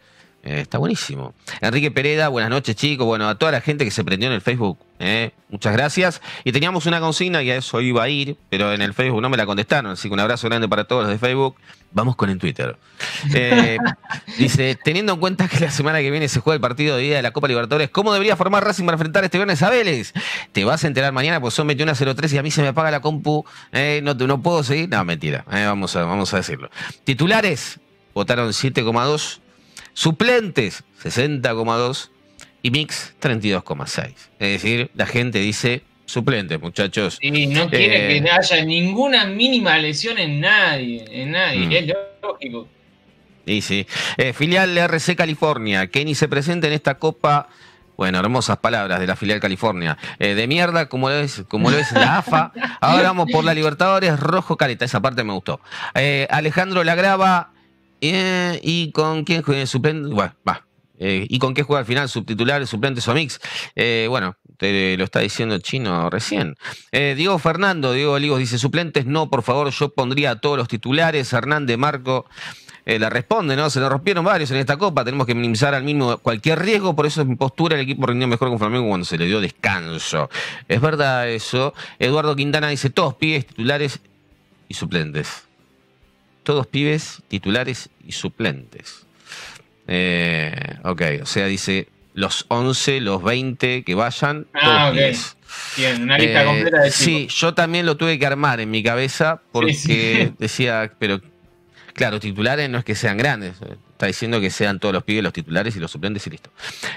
[0.43, 1.35] Eh, está buenísimo.
[1.61, 3.05] Enrique Pereda, buenas noches chicos.
[3.05, 6.19] Bueno, a toda la gente que se prendió en el Facebook, eh, muchas gracias.
[6.43, 9.29] Y teníamos una consigna y a eso iba a ir, pero en el Facebook no
[9.29, 11.55] me la contestaron, así que un abrazo grande para todos los de Facebook.
[11.91, 12.75] Vamos con el Twitter.
[13.35, 13.77] Eh,
[14.39, 17.15] dice, teniendo en cuenta que la semana que viene se juega el partido de día
[17.17, 20.13] de la Copa Libertadores, ¿cómo debería formar Racing para enfrentar este viernes a Vélez?
[20.53, 23.01] Te vas a enterar mañana, pues son 21.03 y a mí se me apaga la
[23.01, 23.45] compu.
[24.01, 24.89] no, te- no puedo seguir.
[24.89, 25.45] No, mentira.
[25.47, 26.71] vamos, a, vamos a decirlo.
[27.03, 27.79] Titulares,
[28.15, 29.39] votaron 7,2.
[29.93, 32.09] Suplentes, 60,2.
[32.63, 34.13] Y mix, 32,6.
[34.37, 37.17] Es decir, la gente dice suplentes, muchachos.
[37.19, 38.21] Y no quiere Eh.
[38.21, 41.71] que haya ninguna mínima lesión en nadie, en nadie, Mm.
[41.71, 42.67] es lógico.
[43.47, 43.87] Y sí.
[44.17, 47.47] Eh, filial RC California, Kenny se presenta en esta copa.
[47.97, 49.97] Bueno, hermosas palabras de la filial California.
[50.19, 52.51] Eh, de mierda, como lo es, como lo es la AFA.
[52.79, 54.85] Ahora vamos por la Libertadores, rojo caleta.
[54.85, 55.59] Esa parte me gustó.
[56.29, 57.53] Alejandro Lagrava.
[58.01, 60.09] Eh, ¿Y con quién juega suplente?
[60.09, 60.65] Bueno, va.
[60.99, 62.09] Eh, ¿Y con qué juega al final?
[62.09, 63.39] ¿Subtitular, suplentes o mix?
[63.75, 66.55] Eh, bueno, te lo está diciendo Chino recién.
[66.91, 71.33] Diego Fernando, Diego Olivos dice: suplentes, no, por favor, yo pondría a todos los titulares.
[71.33, 72.27] Hernández Marco
[72.85, 73.69] la responde, ¿no?
[73.69, 77.05] Se nos rompieron varios en esta copa, tenemos que minimizar al mismo cualquier riesgo, por
[77.05, 80.29] eso en postura el equipo rindió mejor con Flamengo cuando se le dio descanso.
[80.67, 81.73] Es verdad eso.
[81.99, 83.99] Eduardo Quintana dice, todos pibes, titulares
[84.67, 85.47] y suplentes.
[86.51, 89.05] Todos pibes, titulares y suplentes.
[89.87, 90.51] Eh,
[90.83, 94.93] ok, o sea, dice los 11, los 20 que vayan, Ah, todos ok.
[94.95, 95.37] pibes.
[95.77, 96.91] Bien, una lista Eh, completa de.
[96.91, 99.87] Sí, yo también lo tuve que armar en mi cabeza porque Sí,
[100.27, 100.33] sí.
[100.39, 101.21] decía, pero
[101.93, 103.53] claro, titulares no es que sean grandes,
[103.91, 106.49] está diciendo que sean todos los pibes los titulares y los suplentes y listo.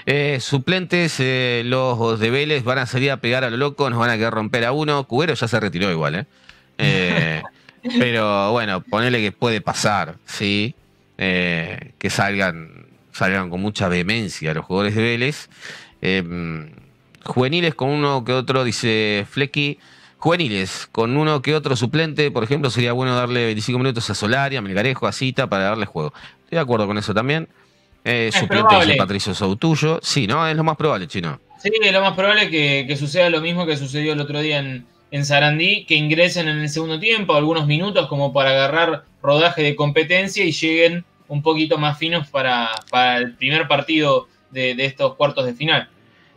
[0.05, 3.99] Eh, suplentes, eh, los de Vélez van a salir a pegar a lo loco, nos
[3.99, 5.05] van a querer romper a uno.
[5.05, 6.25] Cubero ya se retiró igual, ¿eh?
[6.77, 7.41] Eh,
[7.99, 10.75] pero bueno, ponele que puede pasar, ¿sí?
[11.17, 15.49] Eh, que salgan, salgan con mucha vehemencia los jugadores de Vélez.
[16.01, 16.23] Eh,
[17.23, 19.79] juveniles con uno que otro, dice Flecky.
[20.17, 24.55] Juveniles, con uno que otro suplente, por ejemplo, sería bueno darle 25 minutos a Solari,
[24.55, 26.13] a Melgarejo, a Cita para darle juego.
[26.45, 27.47] Estoy de acuerdo con eso también.
[28.03, 29.99] Eh, Es suplente de Patricio Soutullo.
[30.01, 30.47] Sí, ¿no?
[30.47, 31.39] Es lo más probable, chino.
[31.61, 34.59] Sí, lo más probable es que, que suceda lo mismo que sucedió el otro día
[34.59, 39.63] en, en Sarandí, que ingresen en el segundo tiempo algunos minutos como para agarrar rodaje
[39.63, 44.85] de competencia y lleguen un poquito más finos para, para el primer partido de, de
[44.85, 45.89] estos cuartos de final.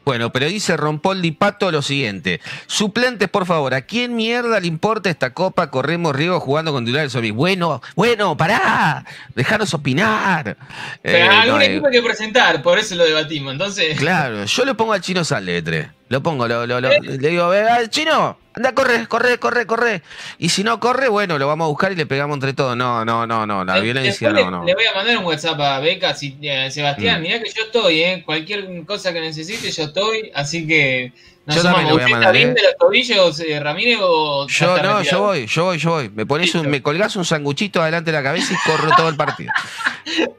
[0.05, 2.41] Bueno, pero dice Rompoldi Pato lo siguiente.
[2.67, 5.71] Suplentes, por favor, ¿a quién mierda le importa esta copa?
[5.71, 7.35] Corremos riesgo jugando con titulares zombies.
[7.35, 9.05] Bueno, bueno, pará,
[9.35, 10.57] dejanos opinar.
[11.03, 13.53] Pero Eh, algún no, eh, equipo hay que presentar, por eso lo debatimos.
[13.53, 15.91] Entonces, Claro, yo le pongo al chino Saletre.
[16.11, 20.03] Lo pongo, lo, lo, lo- le digo, "Eh, ah, chino, anda, corre, corre, corre, corre.
[20.39, 22.77] Y si no corre, bueno, lo vamos a buscar y le pegamos entre todos.
[22.77, 24.65] No, no, no, no, la De- violencia no, no.
[24.65, 27.23] le voy a mandar un WhatsApp a Beca, si, eh, Sebastián, Mm.
[27.23, 28.23] mirá que yo estoy, ¿eh?
[28.25, 31.13] Cualquier cosa que necesite, yo estoy, así que
[31.49, 32.55] nos Yo también le voy a ¿Usted mandar, está bien ¿eh?
[32.55, 36.11] de los tobillos, eh, Ramírez, o Yo no, yo voy, yo voy, yo voy.
[36.11, 39.17] Me pones un, me colgás un sanguchito adelante de la cabeza y corro todo el
[39.17, 39.51] partido.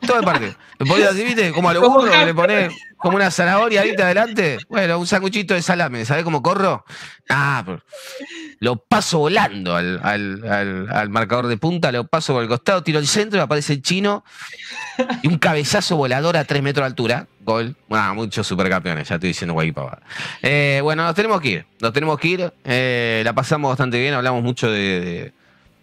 [0.05, 0.53] Todo el partido.
[0.79, 4.03] Me pones así, viste, como a lo burro, que le pones como una zanahoria ahorita
[4.05, 4.57] adelante.
[4.69, 6.85] Bueno, un sanguchito de salame, ¿sabés cómo corro?
[7.29, 7.81] Ah, pero
[8.59, 12.83] lo paso volando al, al- al- al marcador de punta, lo paso por el costado,
[12.83, 14.23] tiro el centro, aparece el chino
[15.23, 17.27] y un cabezazo volador a 3 metros de altura.
[17.49, 17.75] Gol.
[17.89, 20.01] Ah, muchos supercampeones, ya estoy diciendo guay pavada.
[20.43, 21.65] Eh, bueno, nos tenemos que ir.
[21.81, 22.53] Nos tenemos que ir.
[22.63, 25.33] Eh, la pasamos bastante bien, hablamos mucho de, de-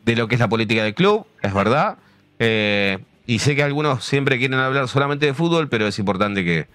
[0.04, 1.96] de lo que es la política del club, es verdad.
[2.38, 6.68] Eh, y sé que algunos siempre quieren hablar solamente de fútbol, pero es importante que,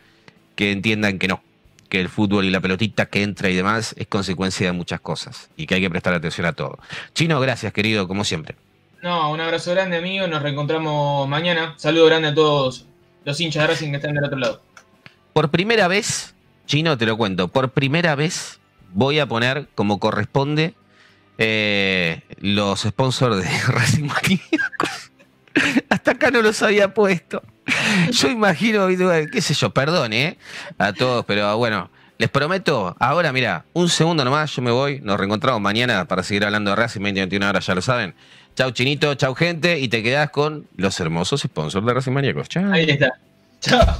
[0.56, 1.42] que entiendan que no.
[1.88, 5.50] Que el fútbol y la pelotita que entra y demás es consecuencia de muchas cosas.
[5.56, 6.78] Y que hay que prestar atención a todo.
[7.14, 8.56] Chino, gracias, querido, como siempre.
[9.02, 10.28] No, un abrazo grande, amigo.
[10.28, 11.74] Nos reencontramos mañana.
[11.78, 12.86] Saludo grande a todos
[13.26, 14.62] los hinchas de Racing que están del otro lado.
[15.34, 16.34] Por primera vez,
[16.66, 18.60] Chino, te lo cuento, por primera vez
[18.94, 20.74] voy a poner como corresponde
[21.38, 25.12] eh, los sponsors de Racing Maníacos.
[25.90, 27.42] Hasta acá no los había puesto.
[28.12, 28.88] Yo imagino,
[29.32, 30.38] qué sé yo, perdón, ¿eh?
[30.78, 35.18] A todos, pero bueno, les prometo, ahora mira, un segundo nomás, yo me voy, nos
[35.18, 38.14] reencontramos mañana para seguir hablando de Racing 2021 horas, ya lo saben.
[38.56, 42.50] Chau Chinito, chau gente, y te quedás con los hermosos sponsors de Racing Maníacos.
[42.50, 42.72] Chau.
[42.72, 43.14] Ahí está.
[43.62, 43.96] Chao.